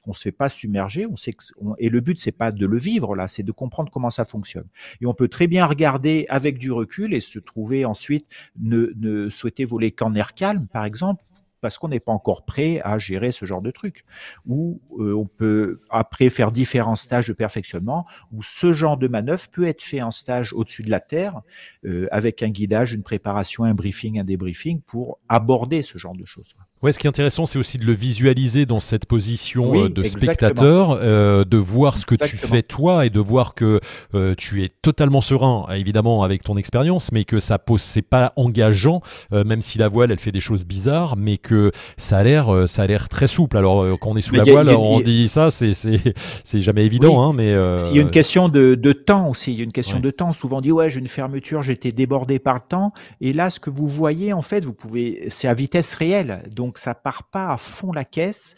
[0.09, 1.35] On se fait pas submerger, on sait
[1.79, 4.67] et le but c'est pas de le vivre là, c'est de comprendre comment ça fonctionne.
[5.01, 8.27] Et on peut très bien regarder avec du recul et se trouver ensuite
[8.61, 11.25] ne, ne souhaiter voler qu'en air calme par exemple
[11.67, 14.05] parce qu'on n'est pas encore prêt à gérer ce genre de truc.
[14.47, 19.49] Ou euh, on peut après faire différents stages de perfectionnement, où ce genre de manœuvre
[19.51, 21.41] peut être fait en stage au-dessus de la terre,
[21.85, 26.25] euh, avec un guidage, une préparation, un briefing, un débriefing pour aborder ce genre de
[26.25, 26.55] choses.
[26.83, 30.03] Ouais, ce qui est intéressant, c'est aussi de le visualiser dans cette position euh, de
[30.03, 33.81] spectateur, euh, de voir ce que tu fais toi et de voir que
[34.15, 38.35] euh, tu es totalement serein, évidemment avec ton expérience, mais que ça pose, c'est pas
[38.37, 39.01] engageant,
[39.33, 42.83] même si la voile elle fait des choses bizarres, mais que ça a l'air, ça
[42.83, 43.57] a l'air très souple.
[43.57, 47.33] Alors quand on est sous la voile, on dit ça, c'est c'est jamais évident, hein,
[47.35, 47.53] mais
[47.89, 49.53] il y a une question de, de, temps aussi.
[49.53, 50.33] Il y a une question de temps.
[50.33, 53.61] Souvent on dit ouais, j'ai une fermeture, j'étais débordé par le temps, et là ce
[53.61, 57.23] que vous voyez en fait, vous pouvez, c'est à vitesse réelle, donc donc ça part
[57.23, 58.57] pas à fond la caisse.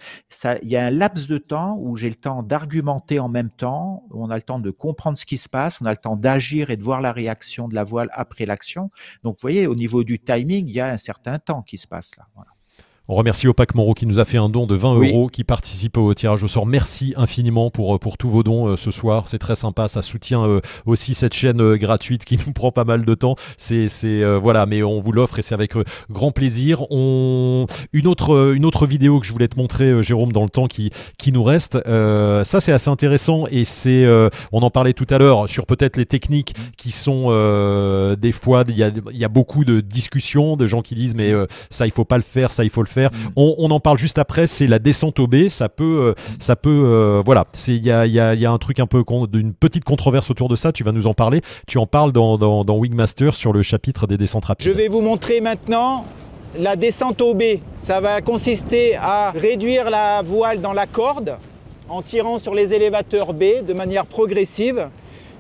[0.63, 4.03] il y a un laps de temps où j'ai le temps d'argumenter en même temps,
[4.11, 6.71] on a le temps de comprendre ce qui se passe, on a le temps d'agir
[6.71, 8.91] et de voir la réaction de la voile après l'action.
[9.25, 11.87] Donc vous voyez, au niveau du timing, il y a un certain temps qui se
[11.87, 12.25] passe là.
[13.11, 15.97] On remercie Opac Moreau qui nous a fait un don de 20 euros, qui participe
[15.97, 16.67] au tirage au sort.
[16.67, 19.29] Merci infiniment pour, euh, pour tous vos dons euh, ce soir.
[19.29, 19.89] C'est très sympa.
[19.89, 23.37] Ça soutient euh, aussi cette chaîne gratuite qui nous prend pas mal de temps.
[23.57, 25.73] C'est, c'est voilà, mais on vous l'offre et c'est avec
[26.11, 26.83] grand plaisir.
[26.91, 27.65] On...
[27.95, 30.91] Une, autre, une autre vidéo que je voulais te montrer, Jérôme, dans le temps qui,
[31.17, 31.79] qui nous reste.
[31.87, 34.07] ça, c'est assez intéressant et c'est,
[34.53, 37.29] on en parlait tout à l'heure sur peut-être les techniques qui sont
[38.19, 41.33] des fois, il y a, y a beaucoup de discussions, de gens qui disent mais
[41.71, 43.31] ça, il faut pas le faire, ça, il faut le faire Mm.
[43.37, 44.47] On, en parle juste après.
[44.47, 45.49] C'est la descente au B.
[45.49, 47.47] Ça peut, euh, ça peut, euh, voilà.
[47.53, 50.73] C'est il y a, un truc un peu d'une petite controverse autour de ça.
[50.73, 51.41] Tu vas nous en parler.
[51.67, 54.67] Tu en parles dans, dans, Wingmaster sur le chapitre des descentes rapides.
[54.67, 56.05] Je vais vous montrer maintenant
[56.59, 57.43] la descente au B.
[57.77, 61.37] Ça va consister à réduire la voile dans la corde
[61.89, 64.89] en tirant sur les élévateurs B de manière progressive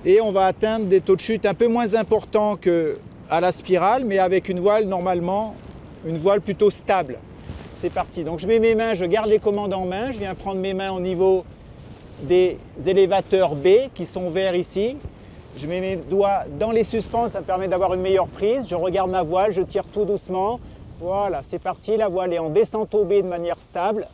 [0.04, 2.98] et on va atteindre des taux de chute un peu moins importants que
[3.30, 5.54] à la spirale mais avec une voile normalement
[6.06, 7.18] une voile plutôt stable
[7.78, 8.24] c'est parti.
[8.24, 10.74] Donc je mets mes mains, je garde les commandes en main, je viens prendre mes
[10.74, 11.44] mains au niveau
[12.22, 14.96] des élévateurs B qui sont verts ici.
[15.56, 18.68] Je mets mes doigts dans les suspens, ça me permet d'avoir une meilleure prise.
[18.68, 20.58] Je regarde ma voile, je tire tout doucement.
[21.00, 24.08] Voilà, c'est parti, la voile est en descente au B de manière stable.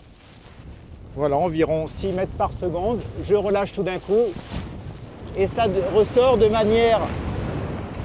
[1.16, 3.00] Voilà, environ 6 mètres par seconde.
[3.22, 4.26] Je relâche tout d'un coup
[5.38, 7.00] et ça ressort de manière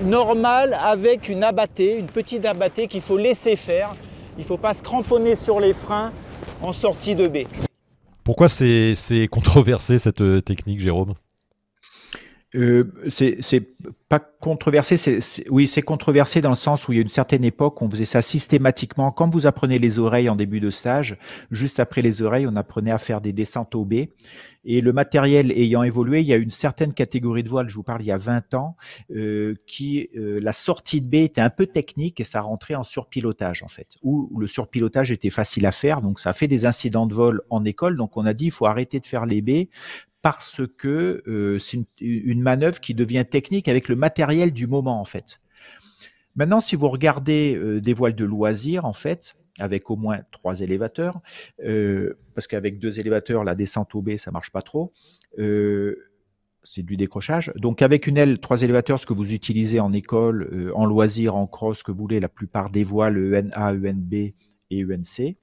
[0.04, 3.94] normale avec une abattée, une petite abattée qu'il faut laisser faire.
[4.40, 6.14] Il ne faut pas se cramponner sur les freins
[6.62, 7.46] en sortie de baie.
[8.24, 11.14] Pourquoi c'est controversé cette euh, technique, Jérôme?
[12.56, 13.68] Euh, c'est
[14.08, 15.20] pas controversé,
[15.50, 18.06] oui, c'est controversé dans le sens où il y a une certaine époque, on faisait
[18.06, 19.12] ça systématiquement.
[19.12, 21.18] Quand vous apprenez les oreilles en début de stage,
[21.52, 24.06] juste après les oreilles, on apprenait à faire des descentes au B.
[24.66, 27.84] Et le matériel ayant évolué, il y a une certaine catégorie de voile, je vous
[27.84, 28.76] parle il y a 20 ans,
[29.12, 32.84] euh, qui euh, la sortie de B était un peu technique et ça rentrait en
[32.84, 36.66] surpilotage en fait, où le surpilotage était facile à faire, donc ça a fait des
[36.66, 37.96] incidents de vol en école.
[37.96, 39.68] Donc on a dit il faut arrêter de faire les B
[40.22, 45.06] parce que euh, c'est une, manœuvre qui devient technique avec le matériel du moment en
[45.06, 45.40] fait.
[46.36, 50.62] Maintenant, si vous regardez euh, des voiles de loisirs en fait, avec au moins trois
[50.62, 51.20] élévateurs,
[51.64, 54.94] euh, parce qu'avec deux élévateurs, la descente au B, ça marche pas trop.
[56.64, 57.52] c'est du décrochage.
[57.56, 61.48] Donc avec une aile, trois élévateurs, ce que vous utilisez en école, en loisir, en
[61.48, 65.38] cross, que vous voulez, la plupart des voiles ENA, ENB et ENC.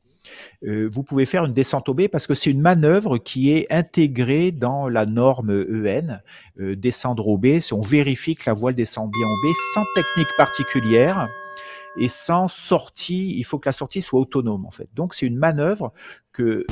[0.65, 3.67] Euh, vous pouvez faire une descente au B parce que c'est une manœuvre qui est
[3.71, 6.23] intégrée dans la norme EN.
[6.61, 10.29] Euh, descendre au B, on vérifie que la voile descend bien au B sans technique
[10.37, 11.29] particulière
[11.99, 13.35] et sans sortie.
[13.37, 14.89] Il faut que la sortie soit autonome en fait.
[14.95, 15.93] Donc c'est une manœuvre
[16.33, 16.65] que euh,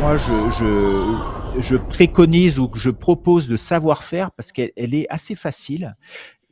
[0.00, 5.34] moi je, je, préconise ou que je propose de savoir faire parce qu'elle est assez
[5.34, 5.94] facile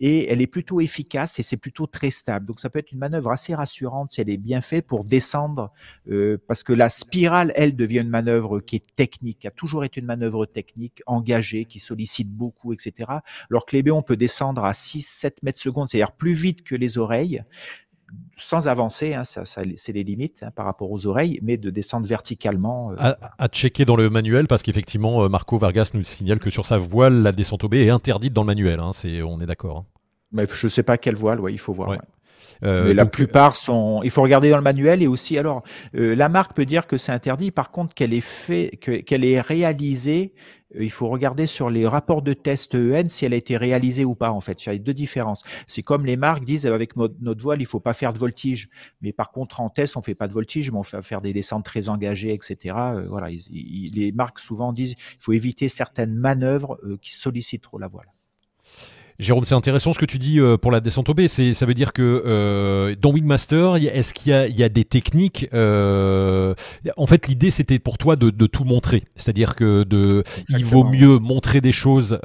[0.02, 2.44] et elle est plutôt efficace et c'est plutôt très stable.
[2.44, 5.72] Donc ça peut être une manœuvre assez rassurante si elle est bien faite pour descendre,
[6.10, 9.84] euh, parce que la spirale, elle, devient une manœuvre qui est technique, qui a toujours
[9.84, 13.12] été une manœuvre technique, engagée, qui sollicite beaucoup, etc.
[13.48, 16.74] Alors que les B, on peut descendre à 6-7 mètres secondes, c'est-à-dire plus vite que
[16.74, 17.40] les oreilles,
[18.36, 22.06] sans avancer, hein, ça, c'est les limites hein, par rapport aux oreilles, mais de descendre
[22.06, 22.90] verticalement.
[22.92, 26.66] Euh, à, checker dans le manuel, parce qu'effectivement, euh, Marco Vargas nous signale que sur
[26.66, 28.80] sa voile, la descente au B est interdite dans le manuel.
[28.80, 28.90] Hein,
[29.24, 29.84] on est d'accord.
[30.32, 31.98] Mais je ne sais pas quelle voile, ouais, il faut voir.
[32.62, 34.00] Euh, mais la plupart sont.
[34.04, 35.38] Il faut regarder dans le manuel et aussi.
[35.38, 35.62] Alors,
[35.94, 37.50] euh, la marque peut dire que c'est interdit.
[37.50, 40.34] Par contre, qu'elle est fait, qu'elle est réalisée,
[40.76, 44.04] euh, il faut regarder sur les rapports de test EN si elle a été réalisée
[44.04, 44.30] ou pas.
[44.30, 45.42] En fait, il y a deux différences.
[45.66, 48.68] C'est comme les marques disent avec notre voile, il faut pas faire de voltige.
[49.00, 51.32] Mais par contre, en test, on fait pas de voltige, mais on fait faire des
[51.32, 52.76] descentes très engagées, etc.
[53.08, 58.06] voilà, les marques souvent disent, il faut éviter certaines manœuvres qui sollicitent trop la voile.
[59.22, 61.28] Jérôme, c'est intéressant ce que tu dis euh, pour la descente au B.
[61.28, 66.54] Ça veut dire que euh, dans Wingmaster, est-ce qu'il y, a des techniques euh,
[66.96, 69.04] En fait, l'idée, c'était pour toi de, tout montrer.
[69.14, 72.18] C'est-à-dire que de, il vaut mieux montrer des choses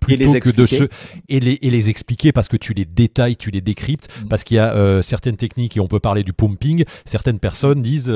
[0.00, 0.84] plutôt que de se.
[1.30, 4.08] Et les, et les expliquer parce que tu les détailles, tu les décryptes.
[4.22, 4.28] Mm.
[4.28, 6.84] Parce qu'il y a certaines techniques, et on peut parler du pumping.
[7.06, 8.12] Certaines personnes disent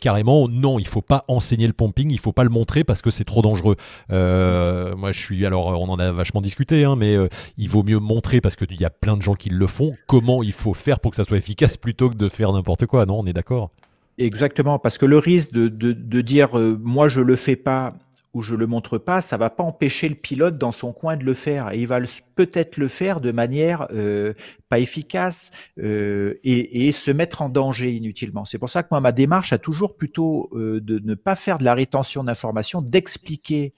[0.00, 3.10] carrément non, il faut pas enseigner le pumping, il faut pas le montrer parce que
[3.10, 3.76] c'est trop dangereux.
[4.10, 5.46] moi, je suis.
[5.46, 8.80] Alors, on en a vachement discuté Hein, mais euh, il vaut mieux montrer, parce qu'il
[8.80, 11.24] y a plein de gens qui le font, comment il faut faire pour que ça
[11.24, 13.06] soit efficace plutôt que de faire n'importe quoi.
[13.06, 13.70] Non, on est d'accord?
[14.18, 17.94] Exactement, parce que le risque de, dire euh, moi je le fais pas
[18.34, 21.24] ou je le montre pas, ça va pas empêcher le pilote dans son coin de
[21.24, 21.72] le faire.
[21.72, 22.00] Et il va
[22.34, 24.34] peut-être le faire de manière euh,
[24.68, 25.50] pas efficace
[25.80, 28.44] et, et, se mettre en danger inutilement.
[28.44, 31.64] C'est pour ça que moi ma démarche a toujours plutôt de ne pas faire de
[31.64, 33.72] la rétention d'informations, d'expliquer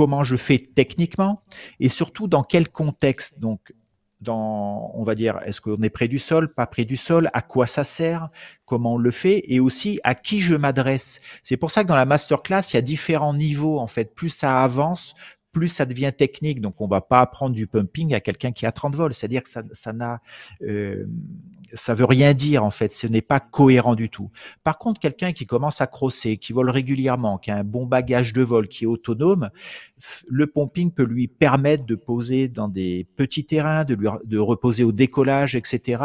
[0.00, 1.42] comment je fais techniquement
[1.78, 3.38] et surtout dans quel contexte.
[3.38, 3.74] Donc,
[4.22, 7.42] dans, on va dire, est-ce qu'on est près du sol, pas près du sol, à
[7.42, 8.30] quoi ça sert,
[8.64, 11.20] comment on le fait, et aussi à qui je m'adresse.
[11.42, 14.14] C'est pour ça que dans la masterclass, il y a différents niveaux en fait.
[14.14, 15.14] Plus ça avance,
[15.52, 16.60] plus ça devient technique.
[16.60, 19.14] Donc, on va pas apprendre du pumping à quelqu'un qui a 30 volts.
[19.14, 20.20] C'est-à-dire que ça, ça n'a,
[20.62, 21.06] euh,
[21.74, 22.92] ça veut rien dire en fait.
[22.92, 24.30] Ce n'est pas cohérent du tout.
[24.62, 28.32] Par contre, quelqu'un qui commence à crosser, qui vole régulièrement, qui a un bon bagage
[28.32, 29.50] de vol, qui est autonome,
[30.28, 34.84] le pumping peut lui permettre de poser dans des petits terrains, de lui, de reposer
[34.84, 36.02] au décollage, etc.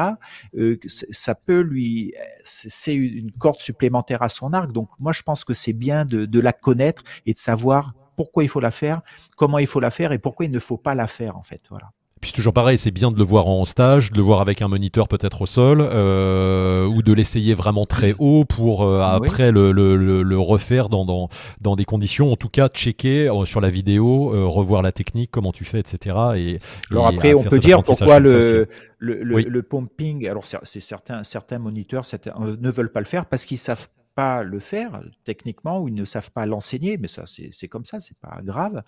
[0.57, 4.71] Euh, ça peut lui, c'est une corde supplémentaire à son arc.
[4.71, 8.43] Donc, moi, je pense que c'est bien de, de la connaître et de savoir pourquoi
[8.43, 9.01] il faut la faire,
[9.37, 11.61] comment il faut la faire et pourquoi il ne faut pas la faire en fait.
[11.69, 11.91] Voilà.
[12.21, 14.61] Puis c'est toujours pareil, c'est bien de le voir en stage, de le voir avec
[14.61, 19.51] un moniteur peut-être au sol, euh, ou de l'essayer vraiment très haut pour euh, après
[19.51, 23.59] le, le, le, refaire dans, dans, dans, des conditions, en tout cas checker euh, sur
[23.59, 26.15] la vidéo, revoir la technique, comment tu fais, etc.
[26.35, 26.59] Et,
[26.89, 32.05] alors après, on peut dire pourquoi le, le, le, pumping, alors c'est certains, certains moniteurs
[32.05, 35.93] certains, ne veulent pas le faire parce qu'ils savent pas le faire techniquement ou ils
[35.93, 38.83] ne savent pas l'enseigner, mais ça c'est comme ça, c'est pas grave.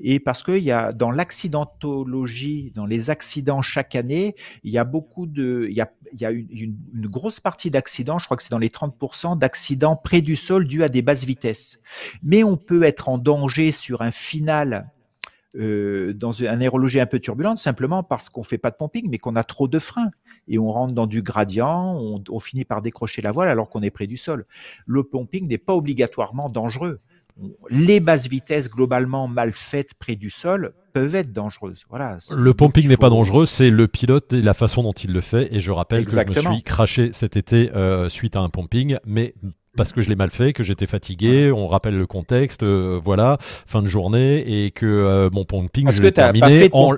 [0.00, 4.84] Et parce qu'il y a dans l'accidentologie, dans les accidents chaque année, il y a
[4.84, 6.48] beaucoup de, il y a, y a une,
[6.94, 10.66] une, grosse partie d'accidents, je crois que c'est dans les 30% d'accidents près du sol
[10.66, 11.78] dus à des basses vitesses.
[12.22, 14.90] Mais on peut être en danger sur un final
[15.56, 19.18] euh, dans un aérologie un peu turbulente simplement parce qu'on fait pas de pumping, mais
[19.18, 20.10] qu'on a trop de freins
[20.46, 23.82] et on rentre dans du gradient, on, on finit par décrocher la voile alors qu'on
[23.82, 24.46] est près du sol.
[24.86, 26.98] Le pumping n'est pas obligatoirement dangereux.
[27.70, 31.84] Les basses vitesses globalement mal faites près du sol peuvent être dangereuses.
[31.88, 32.18] Voilà.
[32.34, 35.52] Le pumping n'est pas dangereux, c'est le pilote et la façon dont il le fait.
[35.54, 38.96] Et je rappelle que je me suis craché cet été euh, suite à un pumping,
[39.06, 39.34] mais
[39.76, 43.38] parce que je l'ai mal fait, que j'étais fatigué, on rappelle le contexte, euh, voilà,
[43.40, 46.94] fin de journée, et que euh, mon pumping, je l'ai terminé en...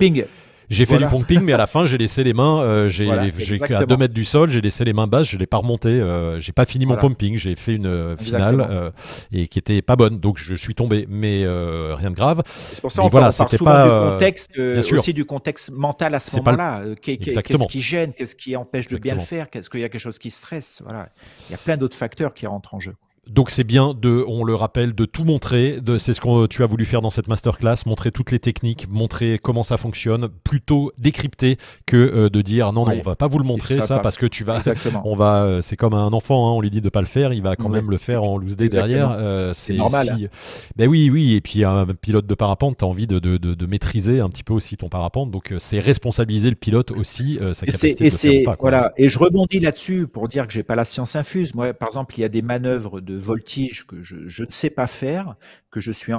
[0.73, 3.85] J'ai fait du pumping, mais à la fin, j'ai laissé les mains, euh, j'ai à
[3.85, 6.51] 2 mètres du sol, j'ai laissé les mains basses, je l'ai pas remonté, euh, j'ai
[6.51, 8.91] pas fini mon pumping, j'ai fait une euh, finale
[9.31, 12.41] et qui était pas bonne, donc je suis tombé, mais rien de grave.
[12.45, 16.19] C'est pour ça qu'on voilà, parle souvent pas, du contexte, aussi du contexte mental à
[16.19, 16.83] ce moment-là.
[17.01, 20.01] Qu'est-ce qui gêne, qu'est-ce qui empêche de bien le faire, qu'est-ce qu'il y a quelque
[20.01, 21.09] chose qui stresse, voilà.
[21.49, 22.93] Il y a plein d'autres facteurs qui rentrent en jeu.
[23.29, 25.77] Donc c'est bien de, on le rappelle, de tout montrer.
[25.97, 29.39] C'est ce que tu as voulu faire dans cette masterclass, montrer toutes les techniques, montrer
[29.41, 33.39] comment ça fonctionne, plutôt décrypter que euh, de dire non non, on va pas vous
[33.39, 34.61] le montrer ça, parce que tu vas,
[35.05, 37.31] on va, euh, c'est comme un enfant, hein, on lui dit de pas le faire,
[37.31, 39.15] il va quand même le faire en loose day derrière.
[39.17, 40.05] Euh, c'est normal.
[40.17, 40.27] Si...
[40.75, 43.65] Ben oui oui, et puis un pilote de parapente, tu as envie de, de, de,
[43.65, 48.07] maîtriser un petit peu aussi ton parapente, donc c'est responsabiliser le pilote aussi sa capacité
[48.07, 51.15] et de pas, Voilà, et je rebondis là-dessus pour dire que j'ai pas la science
[51.15, 51.55] infuse.
[51.55, 54.87] Moi, par exemple, il y a des manœuvres de voltige que je, ne sais pas
[54.87, 55.35] faire,
[55.71, 56.13] que je suis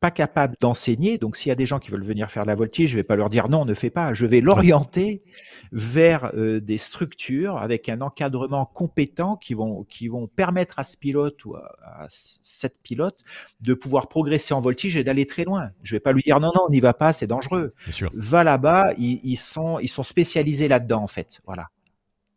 [0.00, 1.16] pas capable d'enseigner.
[1.16, 3.02] Donc, s'il y a des gens qui veulent venir faire de la voltige, je vais
[3.02, 4.12] pas leur dire non, ne fais pas.
[4.12, 5.22] Je vais l'orienter
[5.72, 10.96] vers euh, des structures avec un encadrement compétent qui vont, qui vont permettre à ce
[10.96, 13.24] pilote ou à, cette pilote
[13.60, 15.70] de pouvoir progresser en voltige et d'aller très loin.
[15.82, 17.74] Je vais pas lui dire non, non, on n'y va pas, c'est dangereux.
[18.12, 21.40] Va là-bas, ils, ils, sont, ils sont spécialisés là-dedans, en fait.
[21.46, 21.70] Voilà.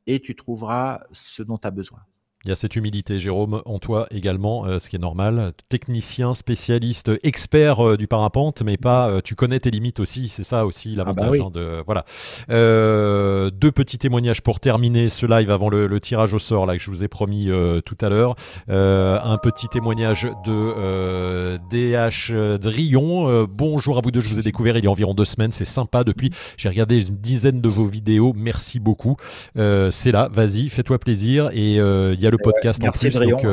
[0.08, 2.00] Et tu trouveras ce dont tu as besoin.
[2.46, 5.52] Il y a cette humilité, Jérôme, en toi également, euh, ce qui est normal.
[5.68, 9.10] Technicien, spécialiste, expert euh, du parapente, mais pas.
[9.10, 11.42] Euh, tu connais tes limites aussi, c'est ça aussi ah bah l'avantage.
[11.42, 12.06] Hein, de, voilà.
[12.48, 16.90] deux petits témoignages pour terminer ce live avant le, tirage au sort là que je
[16.90, 17.50] vous ai promis
[17.86, 18.38] tout à l'heure.
[18.70, 23.46] un petit témoignage de DH Drion.
[23.50, 25.66] bonjour à vous deux, je vous ai découvert il y a environ deux semaines, c'est
[25.66, 26.06] sympa.
[26.06, 28.32] Depuis, j'ai regardé une dizaine de vos vidéos.
[28.34, 29.18] Merci beaucoup.
[29.56, 31.50] c'est là, vas-y, fais-toi plaisir.
[31.52, 33.16] Et il y a le podcast en plus.
[33.20, 33.46] Donc,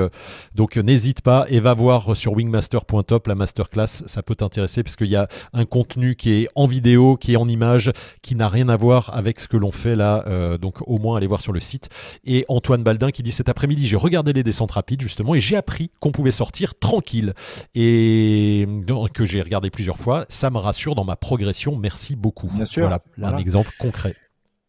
[0.54, 3.86] donc n'hésite pas et va voir sur wingmaster.top la masterclass.
[3.86, 7.36] Ça peut t'intéresser parce qu'il y a un contenu qui est en vidéo, qui est
[7.36, 10.56] en image, qui n'a rien à voir avec ce que l'on fait là.
[10.58, 11.88] donc au moins allez voir sur le site.
[12.24, 15.56] Et Antoine Baldin qui dit cet après-midi j'ai regardé les descentes rapides justement et j'ai
[15.56, 17.34] appris qu'on pouvait sortir tranquille
[17.74, 18.66] et
[19.12, 20.24] que j'ai regardé plusieurs fois.
[20.28, 21.76] Ça me rassure dans ma progression.
[21.76, 22.48] Merci beaucoup.
[22.48, 22.86] Bien sûr.
[22.86, 24.14] Voilà, un exemple concret.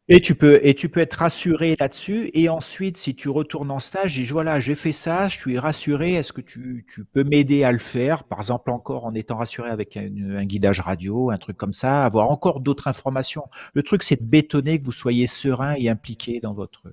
[0.09, 2.29] Et tu peux et tu peux être rassuré là-dessus.
[2.33, 6.13] Et ensuite, si tu retournes en stage, dis voilà, j'ai fait ça, je suis rassuré.
[6.13, 8.23] Est-ce que tu, tu peux m'aider à le faire?
[8.23, 12.31] Par exemple, encore en étant rassuré avec un, guidage radio, un truc comme ça, avoir
[12.31, 13.49] encore d'autres informations.
[13.73, 16.83] Le truc, c'est de bétonner que vous soyez serein et impliqué dans votre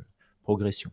[0.43, 0.91] progression.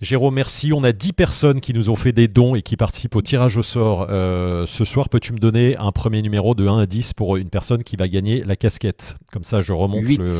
[0.00, 0.72] Jérôme, merci.
[0.72, 3.56] On a 10 personnes qui nous ont fait des dons et qui participent au tirage
[3.56, 5.08] au sort euh, ce soir.
[5.08, 8.08] Peux-tu me donner un premier numéro de 1 à 10 pour une personne qui va
[8.08, 9.16] gagner la casquette?
[9.32, 10.18] Comme ça, je remonte 8.
[10.18, 10.30] le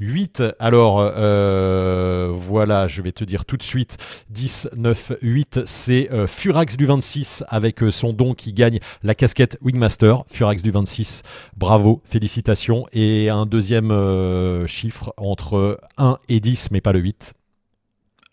[0.00, 0.42] 8.
[0.58, 3.96] Alors, euh, voilà, je vais te dire tout de suite
[4.30, 5.60] 10, 9, 8.
[5.64, 10.24] C'est euh, Furax du 26 avec son don qui gagne la casquette Wingmaster.
[10.26, 11.22] Furax du 26,
[11.56, 12.86] bravo, félicitations.
[12.92, 17.34] Et un deuxième chiffre entre 1 et 10, mais pas le 8.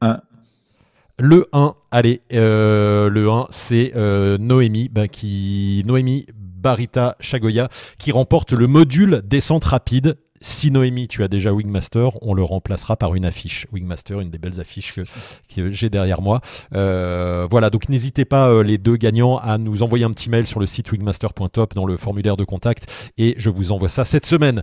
[0.01, 0.21] 1.
[1.19, 8.11] Le 1, allez, euh, le 1, c'est euh, Noémie, ben, qui, Noémie Barita Chagoya, qui
[8.11, 10.17] remporte le module descente rapide.
[10.41, 13.65] Si Noémie, tu as déjà Wingmaster, on le remplacera par une affiche.
[13.73, 16.39] Wingmaster, une des belles affiches que, j'ai derrière moi.
[16.75, 20.59] Euh, voilà, donc n'hésitez pas, les deux gagnants, à nous envoyer un petit mail sur
[20.59, 24.61] le site wingmaster.top dans le formulaire de contact et je vous envoie ça cette semaine.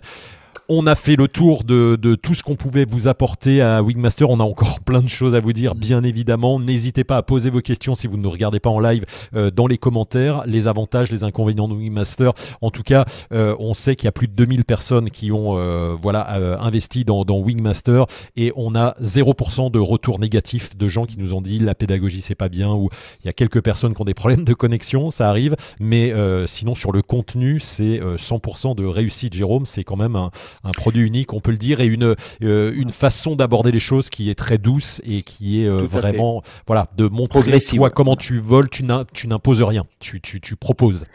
[0.67, 4.27] On a fait le tour de, tout ce qu'on pouvait vous apporter à Wingmaster.
[4.27, 6.59] On a encore plein de choses à vous dire, bien évidemment.
[6.59, 9.05] N'hésitez pas à poser vos questions si vous ne nous regardez pas en live
[9.35, 10.43] euh, dans les commentaires.
[10.47, 12.31] Les avantages, les inconvénients de Wingmaster.
[12.61, 15.55] En tout cas, euh, on sait qu'il y a plus de 2000 personnes qui ont
[15.55, 18.05] euh, voilà, investi dans, Wingmaster
[18.35, 22.21] et on a 0% de retour négatif de gens qui nous ont dit la pédagogie
[22.21, 22.89] c'est pas bien ou
[23.23, 25.55] il y a quelques personnes qui ont des problèmes de connexion, ça arrive.
[25.79, 26.13] Mais
[26.47, 29.33] sinon, sur le contenu, c'est 100% de réussite.
[29.33, 30.31] Jérôme, c'est quand même un,
[30.63, 34.09] un produit unique, on peut le dire, et une, euh, une façon d'aborder les choses
[34.09, 38.39] qui est très douce et qui est euh, vraiment, voilà, de montrer toi comment tu
[38.39, 41.05] voles, tu n'imposes rien, tu, tu, tu proposes.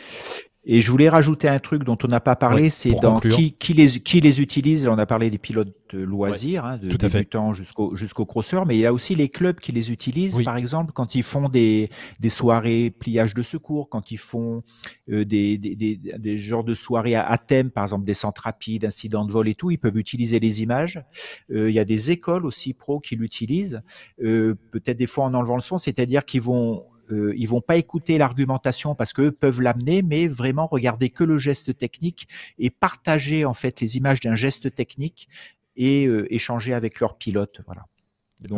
[0.73, 3.75] Et je voulais rajouter un truc dont on n'a pas parlé, c'est dans qui, qui,
[3.75, 4.87] les, qui les utilise.
[4.87, 8.81] On a parlé des pilotes de loisirs, hein, de débutants jusqu'au jusqu'au crosseur, mais il
[8.81, 10.41] y a aussi les clubs qui les utilisent.
[10.45, 11.89] Par exemple, quand ils font des,
[12.21, 14.62] des soirées pliage de secours, quand ils font
[15.11, 18.85] euh, des, des, des, des, genres de soirées à, thème, par exemple des centres rapides,
[18.85, 21.03] incidents de vol et tout, ils peuvent utiliser les images.
[21.51, 23.83] Euh, il y a des écoles aussi pro qui l'utilisent,
[24.23, 27.76] euh, peut-être des fois en enlevant le son, c'est-à-dire qu'ils vont euh, ils vont pas
[27.76, 33.44] écouter l'argumentation parce qu'eux peuvent l'amener, mais vraiment regarder que le geste technique et partager
[33.44, 35.28] en fait les images d'un geste technique
[35.76, 37.61] et euh, échanger avec leur pilote.
[37.66, 37.86] Voilà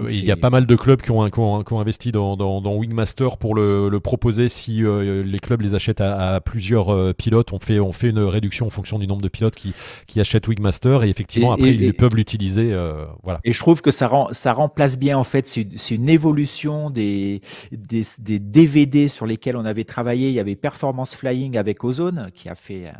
[0.08, 2.36] il y a pas mal de clubs qui ont, qui investi dans,
[2.76, 7.52] Wingmaster pour le, proposer si euh, les clubs les achètent à, plusieurs euh, pilotes.
[7.52, 9.74] On fait, on fait une réduction en fonction du nombre de pilotes qui,
[10.06, 12.72] qui achètent Wingmaster et effectivement après ils peuvent l'utiliser.
[12.72, 13.40] Euh, voilà.
[13.44, 17.40] Et je trouve que ça, rend, ça remplace bien en fait, c'est une évolution des,
[17.72, 20.28] des, des, DVD sur lesquels on avait travaillé.
[20.28, 22.92] Il y avait Performance Flying avec Ozone qui a fait,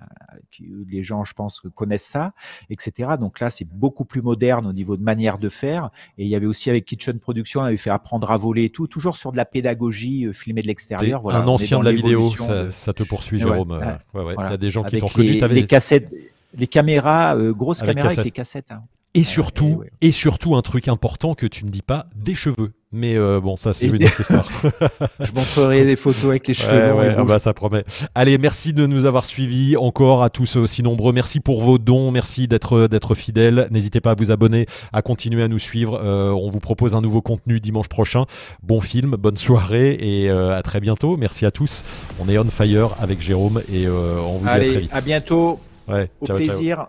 [0.89, 2.33] les gens je pense connaissent ça,
[2.71, 3.11] etc.
[3.21, 6.35] Donc là c'est beaucoup plus moderne au niveau de manière de faire et il y
[6.35, 9.33] avait aussi avec Kitchen Production, on avait fait apprendre à voler et tout, toujours sur
[9.33, 11.23] de la pédagogie euh, filmée de l'extérieur.
[11.23, 12.31] Voilà, un ancien de la vidéo,
[12.71, 13.81] ça, te poursuit, Jérôme.
[14.15, 15.39] Il y a des gens qui t'ont connu.
[15.51, 16.15] Les, cassettes,
[16.57, 18.71] les caméras, euh, grosses caméras avec des cassettes.
[18.71, 18.83] Hein.
[19.15, 22.73] Et surtout, et surtout un truc important que tu ne dis pas, des cheveux.
[22.93, 24.49] Mais euh, bon, ça c'est une autre histoire.
[25.21, 27.85] je montrerai des photos avec les cheveux ouais, ah bah, ça promet.
[28.15, 31.15] Allez, merci de nous avoir suivis encore à tous aussi nombreux.
[31.15, 33.69] Merci pour vos dons, merci d'être d'être fidèles.
[33.71, 35.99] N'hésitez pas à vous abonner, à continuer à nous suivre.
[36.05, 38.27] Euh, on vous propose un nouveau contenu dimanche prochain.
[38.63, 41.17] Bon film, bonne soirée et euh, à très bientôt.
[41.17, 41.85] Merci à tous.
[42.21, 44.91] On est on fire avec Jérôme et on vous dit à très vite.
[44.93, 45.61] À bientôt.
[45.89, 46.89] Au plaisir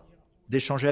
[0.50, 0.92] d'échanger.